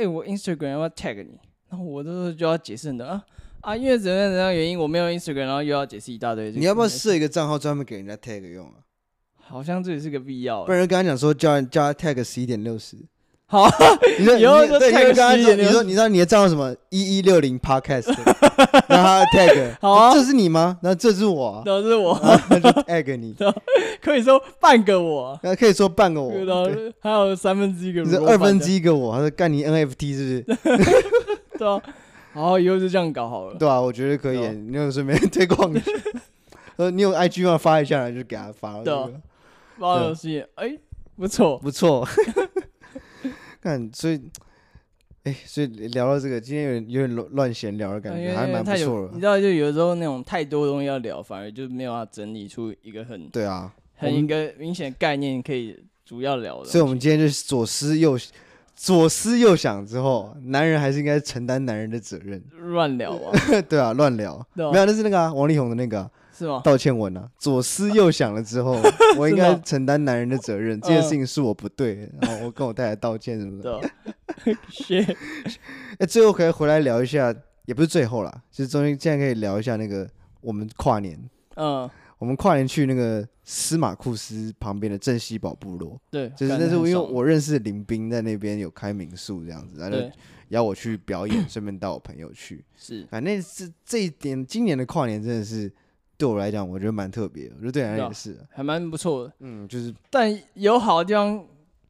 [0.02, 1.38] 欸，我 Instagram 要不要 tag 你？
[1.68, 3.24] 然后我都是就要解释的啊
[3.60, 6.52] 啊，因为怎样怎样原因我没有 Instagram，然后又要解释一大堆。
[6.52, 8.74] 你要不要设一个账号专门给人家 tag 用啊？
[9.36, 10.64] 好像这也是个必要。
[10.64, 12.96] 不然跟他讲说叫叫他 tag 十一点六十。
[13.55, 13.70] 好，
[14.18, 16.74] 你说，你说对，你跟他说，你说，你知道你的账号什么？
[16.88, 18.09] 一一六零 podcast，
[18.88, 20.76] 然后他 tag，好啊，这是你吗？
[20.82, 23.32] 然后这是我，这是我，他就 tag 你，
[24.02, 26.32] 可以说半个我， 那可以说半个我，
[26.98, 30.84] 还有三分之一个，你是二分之一个我，他说干你 NFT 是不是？
[31.57, 31.80] 对啊，
[32.32, 33.55] 好，以后就这样搞好了。
[33.57, 35.92] 对啊，我觉得可以，你有顺便推广一下，
[36.74, 37.57] 呃，你有 IG 吗？
[37.57, 38.92] 发一下来就给他发了，对，
[39.78, 40.76] 发了是，哎，
[41.16, 42.05] 不错，不错。
[43.64, 44.16] 看，所以，
[45.24, 49.14] 哎、欸，所以聊到这个，今天有点有点乱乱闲聊的感觉，还蛮不错的。
[49.14, 56.68] 你知道，就有时候那种太多东西要聊，反而就没有办法整理出一个很对啊，很一个明显概念可以主要聊的。
[56.68, 58.18] 所以，我们今天就左思右
[58.76, 62.42] 左思右想之后，男人还是应该承担男人的责任。
[62.58, 63.32] 乱聊啊？
[63.66, 64.34] 对啊，乱聊。
[64.34, 66.10] 啊、没有，那是那个、啊、王力宏的那个、啊。
[66.37, 66.61] 是吗？
[66.64, 68.76] 道歉文啊，左思右想了之后，
[69.16, 70.80] 我应该承担男人的责任。
[70.80, 73.80] 这件事情是我不对，然后我跟我太太道歉什么的。
[74.68, 75.01] 谢。
[75.99, 77.32] 哎，最后可以回来聊一下，
[77.66, 80.09] 也不是最后啦，就是中间现在可以聊一下那个
[80.41, 81.16] 我们跨年。
[81.55, 81.89] 嗯。
[82.18, 86.01] 我们跨年去那个司马库斯旁边的镇西堡部落。
[86.11, 86.28] 对。
[86.30, 89.99] 就是那是因为我认识林斌在那边有开民宿这样子，然后
[90.49, 92.64] 邀我去表演，顺便带我朋友去。
[92.76, 93.07] 是。
[93.09, 95.72] 反正这这一点，今年的跨年真的是。
[96.16, 97.50] 对我来讲，我觉得蛮特别。
[97.56, 99.32] 我觉得对人也是，还蛮不错的。
[99.40, 101.44] 嗯，就是，但有好的地方，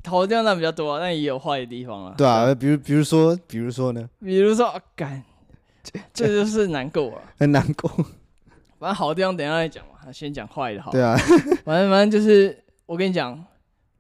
[0.04, 2.14] 好的地方那比较多啊，但也有坏的地方啊。
[2.16, 4.08] 对啊，比如，比如说，比如说呢？
[4.20, 5.22] 比如说，干，
[6.12, 7.90] 这就是难过啊， 很难过。
[8.78, 10.90] 反正好的地方等一下再讲嘛，先讲坏的好。
[10.90, 11.16] 对啊，
[11.64, 12.56] 反正反正就是，
[12.86, 13.42] 我跟你讲，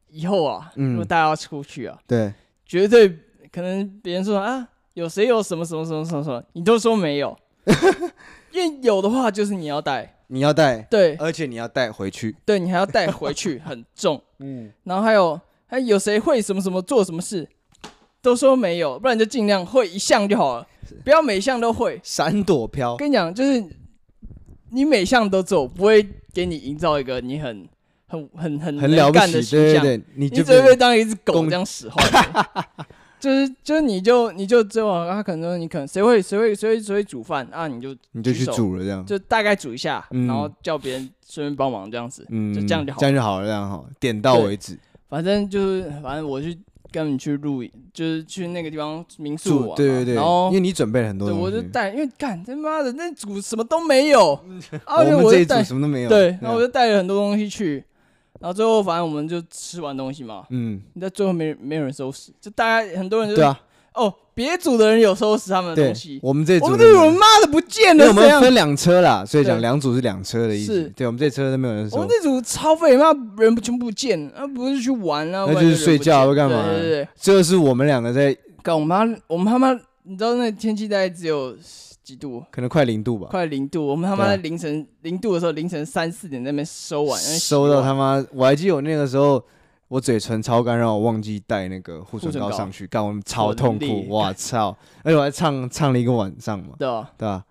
[0.08, 2.32] 以后啊，如果大家要出去啊，对，
[2.66, 3.08] 绝对
[3.52, 7.36] 可能别人说啊，有谁有什么什么什么什么什么，你都说没有。
[8.52, 17.48] 因为有的话就是你要带，你要带，对，而且你要带回去，对，你还要带回去， 很重，嗯，然后还有还有谁会什么什么做什么事，
[18.22, 20.66] 都说没有，不然就尽量会一项就好了，
[21.04, 22.96] 不要每项都会，闪躲飘。
[22.96, 23.62] 跟你讲，就是
[24.70, 27.68] 你每项都做，不会给你营造一个你很
[28.06, 32.04] 很很很很了不起的形象，对对对，你就只会当一只狗这样使唤。
[33.24, 42.22] 就是就是你就你就只有他可能说你可能谁会谁会谁会谁会煮饭啊，你就你就去煮了这样，就大概煮一下，然后叫别人顺便帮忙这样子，
[42.54, 44.78] 就这样就好，这样就好了，这样好，点到为止。
[45.08, 46.58] 反正就是反正我去
[46.92, 54.32] 跟你去露营，就是去那个地方民宿玩，对对对，然后因为你准备了很多，对，我就带，因为干他妈的那组什么都没有，
[54.86, 57.82] 我们这一组什么都没有，对，然后我就带了很多东西去。
[58.44, 60.44] 然后最后，反正我们就吃完东西嘛。
[60.50, 60.78] 嗯。
[60.92, 63.58] 你在最后没没有人收拾，就大家很多人就对啊。
[63.94, 66.20] 哦，别组的人有收拾他们的东西。
[66.22, 68.06] 我们这组，我们这组妈的不见了。
[68.06, 70.74] 我们分两车啦，所以讲两组是两车的意思。
[70.74, 70.88] 是。
[70.90, 71.96] 对，我们这车都没有人收。
[71.96, 73.06] 我们这组超废，妈
[73.38, 76.66] 人全部不见，啊不是去玩啊，那就是睡觉会干嘛？
[76.66, 77.08] 对对对。
[77.18, 78.36] 这个是我们两个在。
[78.62, 79.72] 干我妈，我们他妈，
[80.02, 81.56] 你知道那天气大概只有。
[82.04, 82.44] 几度？
[82.50, 83.28] 可能快零度吧。
[83.30, 89.42] 快零度，我们他妈在凌晨零度的时候，凌晨三四点在那边收完，收到他妈，我还记得我那个时候
[89.88, 94.76] 我嘴唇超干，让我忘记带那个护唇膏上去，干我们超痛苦，哇操！
[95.02, 97.42] 而且我还唱唱了一个晚上嘛，对啊，对啊。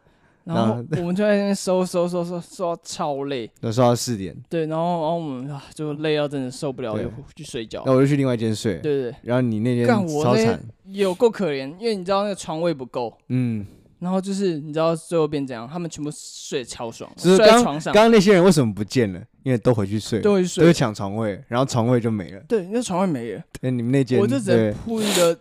[0.45, 4.35] 然后我们就在那边收收收收收到超累，都收到四点。
[4.49, 7.81] 对，然后然后我们啊就累到真的受不了，就去睡觉。
[7.85, 8.77] 那我就去另外一间睡。
[8.79, 9.15] 对对。
[9.21, 13.17] 然后你那间超惨，有够可怜，因为你知道那个床位不够。
[13.29, 13.65] 嗯。
[14.03, 15.65] 然后就是你知道最后变怎样？
[15.65, 17.93] 他们全部睡超爽，睡在床上。
[17.93, 19.21] 刚刚那些人为什么不见了？
[19.43, 22.41] 因为都回去睡，都回去睡，都抢床位，然后床位就没了。
[22.47, 23.41] 对，那床位没了。
[23.61, 25.39] 哎，你们那间，我就只能铺一个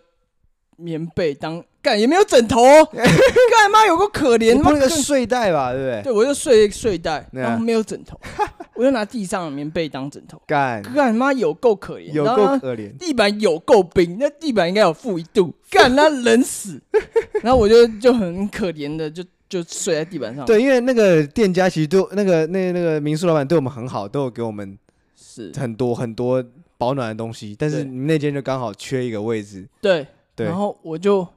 [0.77, 1.61] 棉被当。
[1.83, 2.63] 干也没有枕头，
[2.95, 6.01] 干妈有个可怜，那个睡袋吧，对不对？
[6.03, 8.17] 对，我就睡睡袋，然后没有枕头，
[8.73, 10.41] 我就拿地上的棉被当枕头。
[10.47, 16.81] 干干妈有够可怜，有够可怜，地板有够冰，那地板应该有负一度，干那冷死。
[17.43, 20.45] 然后我就就很可怜的就就睡在地板上。
[20.45, 24.77] 对，因为那个店家其实对那个那那个民宿老板对我们很好，都有给我们
[25.17, 26.41] 是很多很多
[26.77, 29.67] 保暖的东西，但是你那间就刚好缺一个位置。
[29.81, 31.27] 对对，然后我就。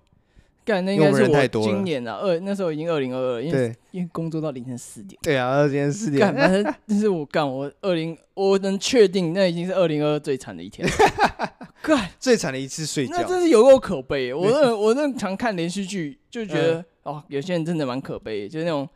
[0.67, 5.17] 干，那应该是我今年啊，二那时候已经二零二二，因为因为工作到凌晨四点。
[5.23, 6.21] 对啊，凌晨四点。
[6.21, 10.87] 干，但是但是我干，我二零，我能确定那已经是二零二二最惨的一天。
[11.83, 13.14] 干，最惨的一次睡觉。
[13.17, 14.35] 那真是有够可悲。
[14.35, 18.89] 我那我那常看连续剧，就觉得哦，有些人真的蛮可悲，就是那种。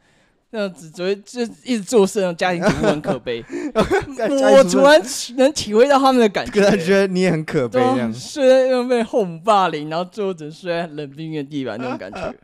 [0.53, 3.44] 那只只会就一直做事，那种家庭主妇很可悲。
[3.74, 5.01] 我突然
[5.36, 12.34] 能体会到他们的感觉，他觉得你也很可悲，这样睡在那被后母霸凌，然后最后只能睡在冷冰冰的地板那种感觉，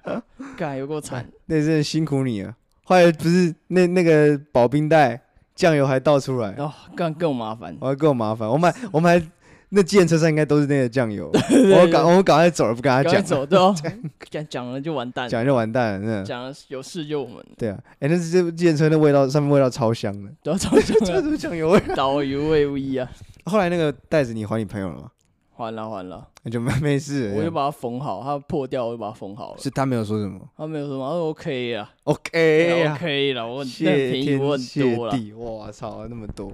[0.56, 1.26] 干有够惨。
[1.46, 2.54] 那真的辛苦你了。
[2.84, 5.20] 后来不是那那个保冰袋
[5.54, 8.48] 酱油还倒出来，哦，干更麻烦，我还更麻烦。
[8.48, 9.26] 我们还我们还。
[9.70, 13.22] 那计程车上应该都是那个酱油， 我赶我们赶快走了，不跟他讲。
[13.22, 13.74] 走对哦，
[14.30, 17.44] 讲讲了就完蛋，讲就完蛋了，讲了有事就我们。
[17.58, 23.08] 对啊，哎，那是这计程车那味道，上面味道超香的，都超香， 就是酱油味，导游味无疑啊。
[23.44, 25.10] 后来那个袋子你还你朋友了吗？
[25.58, 29.58] 还了还了，那就没没事，我就把它缝好，它破掉我就把它缝好了。
[29.58, 30.38] 是他没有说什么？
[30.56, 36.52] 他没有说什么，他说 OK 啊，OK 啊 OK 了，我谢天谢地，哇操，那么多，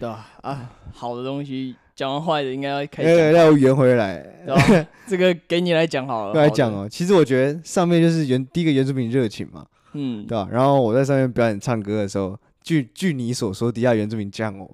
[0.00, 0.26] 对吧？
[0.40, 1.76] 啊，好的东西。
[1.98, 4.24] 讲完坏的，应该要开始要圆回来，
[5.08, 6.40] 这个给你来讲好了。
[6.40, 10.46] 来讲哦，其实我觉得上面就是原第一个原住民热情嘛，嗯，对吧？
[10.48, 14.70] 然后我在上面表演唱歌的时候，据据你所说，底下原住民这样哦，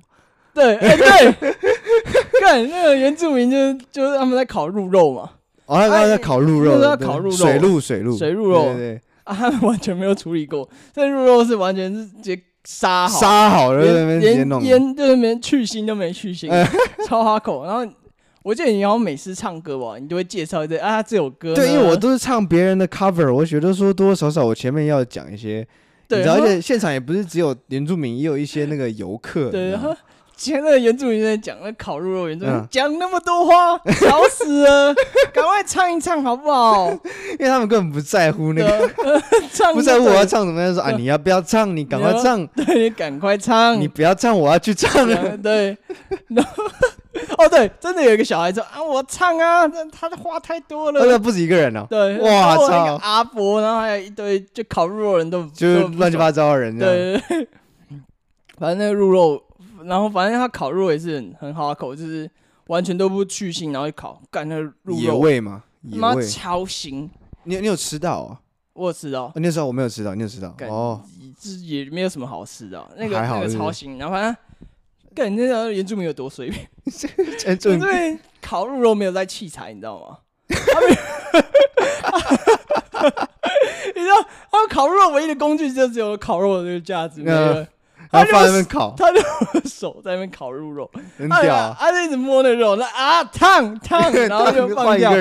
[0.52, 1.32] 对，哎对，
[2.42, 5.30] 看那个原住民就是就是他们在烤鹿肉嘛，
[5.64, 8.18] 哦，他们在烤鹿肉，在烤鹿肉，水鹿水鹿。
[8.18, 12.38] 水鹿肉，对对，啊，他们完全没有处理过，这鹿肉是完全是直接。
[12.64, 16.48] 杀好，杀好了，连连烟就连去腥都没去腥，
[17.06, 17.64] 超哈口。
[17.64, 17.86] 然后
[18.42, 21.54] 我记得你好像每次唱歌吧，你都会介绍一堆啊，这首歌。
[21.54, 25.66] 对，因为我都是唱别人的 cover，我觉得说多多少少我前面要讲一些，
[26.08, 29.50] 对，而且现场也不是只有原住民，也有一些那个游客。
[29.50, 29.74] 对。
[30.36, 34.94] 前那个原住民在讲那烤肉肉，原住民讲那么多话，吵死了！
[35.32, 36.90] 赶快唱一唱好不好？
[36.90, 38.88] 因为他们根本不在乎那个，
[39.72, 41.74] 不在乎我要唱什么，他说啊，你要不要唱？
[41.76, 45.38] 你赶快唱，对，你赶快唱，你不要唱，我要去唱了。
[45.38, 45.76] 对，
[46.28, 46.64] 然后
[47.38, 51.06] 哦对，真的有一个小孩说啊，我唱啊，但他的话太多了。
[51.06, 51.86] 那不止一个人哦。
[51.88, 56.76] 对，哇操，阿伯，然后还有一堆就烤肉肉人都就是乱七八糟的人。
[56.76, 57.20] 对，
[58.58, 59.40] 反正那个鹿肉。
[59.86, 62.30] 然后反正他烤肉也是很很好口，就是
[62.66, 67.08] 完全都不去腥，然后一烤，干那鹿肉野味嘛，野味超腥。
[67.44, 68.40] 你你有吃到啊？
[68.72, 69.32] 我有吃到。
[69.36, 71.02] 那时候我没有吃到，你有吃到哦？
[71.40, 73.98] 这也没有什么好吃的，那个那个超腥。
[73.98, 74.36] 然后反正，
[75.14, 76.66] 干那个原住民有多随便，
[77.46, 80.18] 原住民烤肉肉没有带器材，你知道吗？
[83.94, 84.14] 你知道
[84.50, 87.66] 他们烤鹿肉唯一的工具就只有烤肉的这个架子，没有。
[88.14, 91.76] 他放在那边烤，他就手在那边烤鹿肉，很屌。
[91.78, 95.12] 他就一直摸那肉，那啊烫烫， 然后就放掉。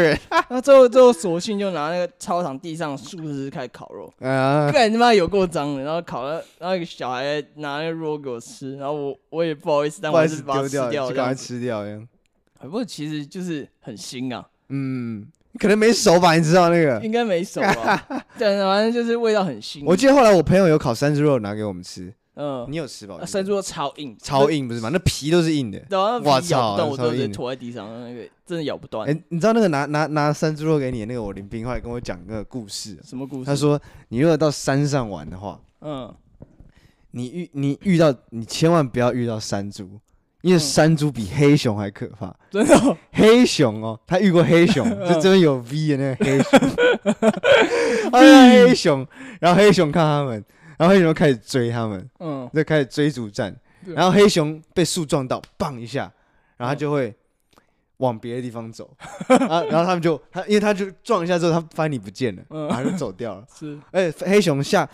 [0.49, 4.11] 那 最后最后索性就拿那个操场地上树枝开始烤肉。
[4.19, 5.83] 啊，干他妈有够脏的。
[5.83, 11.83] 然后烤了，然后一个小孩拿那个肉给我吃，然后我我也不好意思，但我还是把它吃掉，就赶快吃掉。
[12.61, 14.45] 不过其实就是很腥啊。
[14.69, 15.27] 嗯，
[15.59, 16.99] 可能没熟吧，你知道那个？
[17.01, 18.07] 应该没熟吧？
[18.39, 19.83] 对，反正就是味道很腥。
[19.85, 22.13] 我记得后来我朋友有烤三只肉拿给我们吃。
[22.35, 23.23] 嗯，你有吃吧？
[23.25, 24.89] 山猪肉超硬，超硬不是吗？
[24.91, 25.79] 那皮都是硬的。
[26.23, 26.75] 哇操！
[26.77, 29.07] 但我都直接拖在地上，那个真的咬不断。
[29.07, 32.97] 哎，你知道那个拿拿拿山猪肉给你的那个我林冰后来跟我讲个故事。
[33.03, 33.45] 什么故事？
[33.45, 33.79] 他说
[34.09, 36.11] 你如果到山上玩的话，嗯，
[37.11, 39.87] 你遇你遇到你千万不要遇到山猪，
[40.41, 42.35] 因为山猪比黑熊还可怕。
[42.49, 42.97] 真的？
[43.11, 46.59] 黑熊哦，他遇过黑熊， 就真的有 V 的那个黑熊。
[48.11, 49.07] 黑熊，
[49.39, 50.43] 然后黑熊看他们。
[50.77, 53.55] 然后黑熊开始追他们，嗯，就开始追逐战。
[53.85, 56.09] 然后黑熊被树撞到，砰一下，
[56.55, 57.13] 然后他就会
[57.97, 58.95] 往别的地方走，
[59.27, 63.45] 啊，然后他们就他，因为他就撞一下之后，他发现你不见了，然后就走掉了。
[63.53, 64.89] 是，而且黑熊下，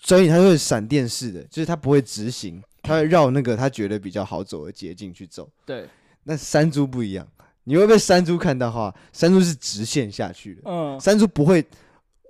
[0.00, 5.48] 所以他会闪电式的，就是他不会直行，他会绕那个他觉得比较好走的捷径去走。
[5.66, 5.88] 对，
[6.22, 7.26] 那山猪不一样，
[7.64, 11.66] 你会被山猪看到的话，山猪是直线下去的，嗯，山猪不会。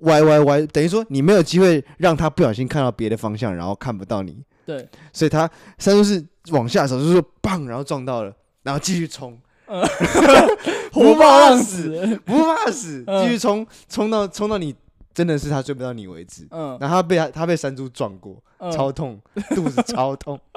[0.01, 4.43] 歪歪歪，等于说你没有机会让他不小心看到别的方向，然后看不到你。
[4.67, 8.33] 对，所以他三叔是往下走，就是说棒，然后撞到了，
[8.63, 9.37] 然后继续冲，
[9.67, 9.83] 嗯、
[10.93, 14.75] 不怕死，不怕死，继续冲，冲到冲到你
[15.13, 16.47] 真的是他追不到你为止。
[16.51, 19.21] 嗯，然后他被他他被山猪撞过，嗯、超痛，
[19.55, 20.39] 肚子超痛。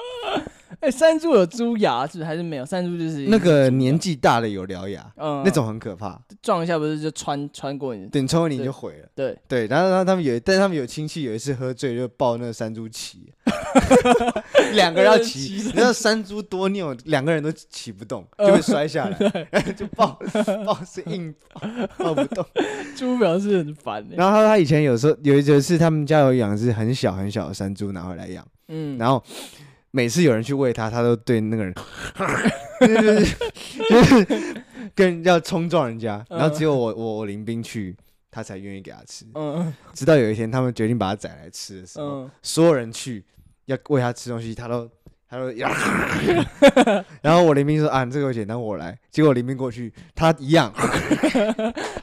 [0.80, 2.26] 哎，山猪有猪牙是不是？
[2.26, 2.66] 还是没有？
[2.66, 9.08] 山猪就是那个年纪大的有獠牙，嗯，那种很可怕，撞一下不是就穿穿过你，等穿过你就毁了。
[9.16, 13.32] 对对，然后然后他们有，但他们有亲戚有一次喝醉就抱那个山猪骑，
[14.74, 20.20] 两个人要骑， 你知道山猪多拗，两个人都骑不动，就会摔下来， 就抱
[20.66, 21.34] 抱是硬
[21.98, 22.46] 抱不动。
[22.96, 24.06] 猪表示很烦。
[24.12, 29.24] 然后他他以前有时候有一次他们家有养只很小很小的山猪拿回来养，嗯，然后。
[29.96, 31.74] 每次有人去喂它，它都对那个人，
[32.82, 33.36] 就是
[33.90, 34.64] 就是
[34.96, 37.96] 跟要冲撞人家，然后只有我我我林兵去，
[38.32, 39.24] 他才愿意给他吃。
[39.36, 43.24] 嗯，直到有一天他们决定把它宰来吃的时候，所有人去
[43.66, 44.90] 要喂它吃东西，他都。
[45.34, 45.68] 他说呀，
[47.24, 48.96] 然后我林斌说啊，这个简单，我来。
[49.10, 50.72] 结果林斌过去，他一样，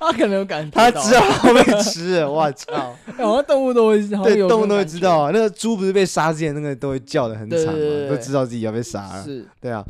[0.00, 2.96] 他可能有感觉， 他知道会被吃，我操！
[3.18, 5.30] 好像动物都会，对，动物都会知道啊。
[5.32, 9.22] 那个猪不是被杀之前，那个都会叫的很惨嘛，都知道自己要被杀了。
[9.22, 9.84] 是，对啊。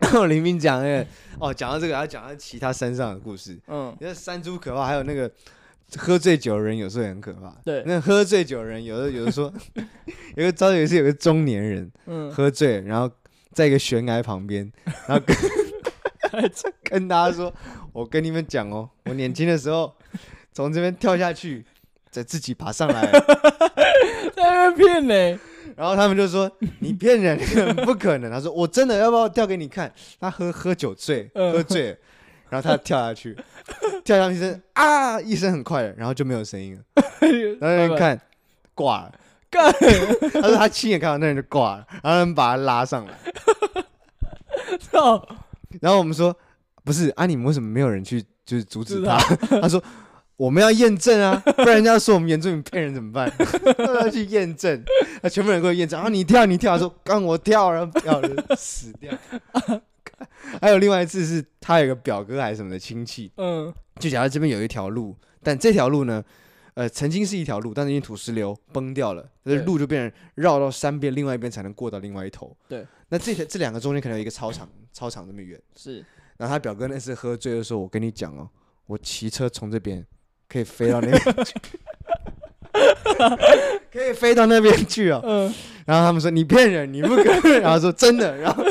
[0.00, 1.06] 然后林斌讲那个，
[1.38, 3.56] 哦，讲到这个，他讲到其他山上的故事。
[3.68, 5.30] 嗯，你看山猪可怕，还有那个。
[5.96, 7.54] 喝醉酒的人有时候也很可怕。
[7.64, 9.52] 对，那喝醉酒的人有的有的说，
[10.36, 13.10] 有个早有一次有个中年人，嗯，喝醉，然后
[13.52, 14.70] 在一个悬崖旁边，
[15.06, 15.36] 然后跟
[16.84, 17.52] 跟大家说
[17.92, 19.94] ：“我跟你们讲哦，我年轻的时候
[20.52, 21.64] 从这边跳下去，
[22.10, 23.10] 再自己爬上来，
[24.36, 25.40] 在那边骗呢。”
[25.76, 27.38] 然后他们就说：“你骗人，
[27.84, 31.96] 不可能。”他说：“我真的，要不要跳给你看？”他喝喝酒醉，喝醉。
[32.50, 33.36] 然后他跳下去，
[34.04, 36.82] 跳下去一声啊，一声很快的，然后就没有声音了。
[37.60, 38.20] 然后那人看
[38.74, 39.12] 挂了，
[39.50, 39.72] 干，
[40.32, 43.12] 他说他亲眼看到那人就挂了，然后他们把他拉上来。
[45.80, 46.34] 然后我们说
[46.84, 49.18] 不是啊，你们为什么没有人去就是阻止他？
[49.60, 49.82] 他说
[50.36, 53.30] 我们要验证啊，不然人家说我们原住民骗人怎么办？
[53.76, 54.82] 要去验证，
[55.20, 55.98] 那全部人过去验证。
[55.98, 59.12] 然后你跳，你跳，他说刚我跳，然后跳了死掉。
[60.60, 66.24] 还有另外一次是，他有个表哥还是什么的亲戚，嗯，就假如这边有一条路，但这条路呢，
[66.74, 72.56] 呃，曾经是一条路，但是因为土石流崩掉了，这路就变成绕到山边另外一边才能过到另外一头。
[72.68, 75.60] 对，那这这两个中间可能有一个操场，操场这么远。
[75.76, 76.04] 是，
[76.36, 78.48] 然后他表哥那次喝醉的时候，我跟你讲哦，
[78.86, 80.06] 我骑车从这边
[80.48, 81.54] 可以飞到那边去。
[83.92, 85.54] 可以飞到那边去哦，嗯，
[85.86, 88.64] 然后他们说你骗人，你不可能，然后说真的，然后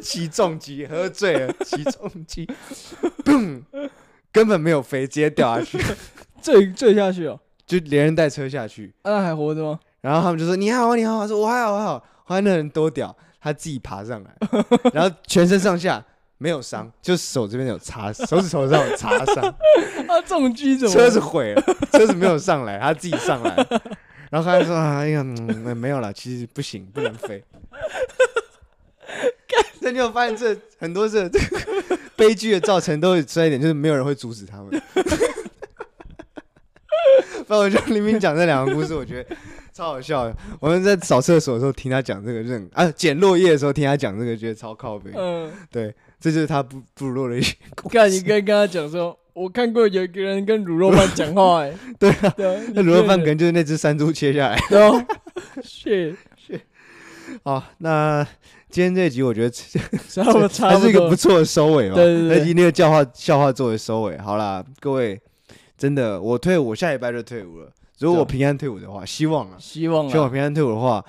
[0.00, 2.46] 起重机，喝醉了起重机，
[3.24, 3.62] 嘣，
[4.32, 5.78] 根本没有飞，直接掉下去，
[6.42, 9.78] 坠坠下去哦，就连人带车下去，那还活着吗？
[10.00, 14.30] 然后他们就说你好，你好，他说我还好，我还好，后来那人多屌，他自己爬上来，
[14.92, 16.04] 然后全身上下。
[16.38, 19.44] 没有伤，就手这边有擦，手指头上有擦伤。
[20.08, 20.94] 啊重机怎么？
[20.94, 21.62] 车子毁了，
[21.92, 23.56] 车子没有上来，他自己上来。
[24.30, 27.42] 然后他就说：“哎呀，嗯、没有了，其实不行，不能飞。
[29.80, 31.30] ”但你有发现这很多这
[32.16, 34.82] 悲剧的造成都有这一点，就是没有人会阻止他们。
[37.46, 39.36] 那我就林明讲这两个故事，我觉得
[39.72, 40.34] 超好笑的。
[40.58, 45.12] 我们在扫厕所的时候听他讲这个，认啊捡落叶的时候听他讲这个，觉得超靠北。
[45.14, 45.94] 嗯，对。
[46.18, 47.54] 这就是他不不落的一些。
[47.90, 52.34] 看，你刚跟他讲说，我看过有一个人跟卤肉饭讲话，哎， 对啊，
[52.74, 54.58] 那卤肉饭可能就是那只山猪切下来。
[55.62, 56.60] 是是，
[57.44, 58.26] 好，那
[58.70, 59.54] 今天这一集我觉得
[60.62, 61.94] 还是一个不错的收尾嘛。
[61.94, 65.20] 对对对，那今天的笑话笑话作为收尾，好啦，各位，
[65.76, 67.70] 真的，我退伍，我下礼拜就退伍了。
[67.98, 71.04] 如果我平安退伍的话，希望啊，希望啊，希望我平安退伍的话。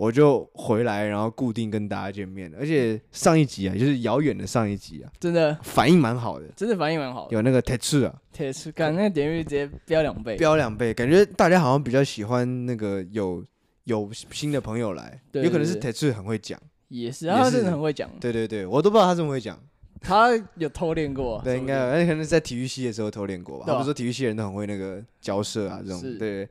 [0.00, 2.50] 我就回来，然后固定跟大家见面。
[2.58, 5.54] 而且上一集啊，就是遥远的上一集啊，真的？
[5.62, 7.34] 反应蛮好的，真的反应蛮好的。
[7.34, 13.44] 有那个铁刺啊，铁刺，感那个点阅直接飙两倍，飙两倍，感觉大家好像比较喜欢那个有
[13.84, 18.08] 有新的朋友来，有可能是铁刺很会讲，也是，他真的很会讲。
[18.18, 19.60] 对对对，我都不知道他这么会讲，
[20.00, 23.64] 他有偷练过， 对，应该，而且可能在体育系的时候偷练过吧。
[23.66, 26.48] 他不是说体育系人都很会那个交涉啊，这种，对。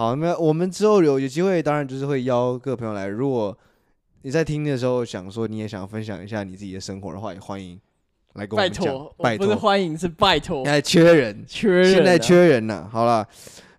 [0.00, 3.54] 好，那我们之后有有机会，当然就是会邀各个朋友来，如果。
[4.22, 7.78] 你在听的时候想说你也想分享一下你自己的生活的话，也欢迎
[8.34, 8.84] 来跟我们讲。
[9.18, 10.64] 拜托，不是欢迎是拜托。
[10.64, 12.88] 现在缺人，缺人，现在缺人了。
[12.90, 13.26] 好了，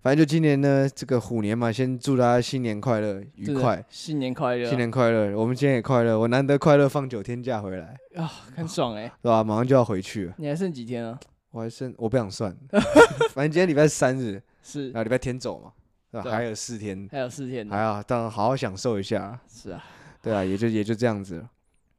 [0.02, 3.84] 反正就今年呢，这个虎年嘛，先祝大家新年快乐，愉快。
[3.90, 5.36] 新年快乐，新年快乐。
[5.36, 9.44] 我们今天也快乐，我难得快乐放九天假回来啊，很爽哎， 对吧？
[9.44, 10.34] 马上就要回去了。
[10.38, 11.20] 你还剩几天啊？
[11.52, 12.56] 我还剩，我不想算。
[13.34, 15.72] 反正今天礼拜三日，是，然后礼拜天走嘛，
[16.12, 16.22] 对？
[16.32, 19.40] 还有四天，还有四天，还要当然好好享受一下。
[19.48, 19.84] 是啊。
[20.22, 21.50] 对啊，也就也就这样子了。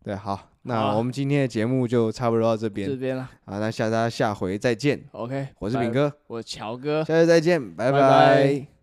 [0.04, 2.88] 对，好，那我们今天的节目就差不多到这边。
[2.88, 3.28] 这边了。
[3.44, 5.02] 好，那下大家下回再见。
[5.12, 8.00] OK，我是炳哥，我是乔哥，下次再见，拜拜。
[8.00, 8.81] 拜拜。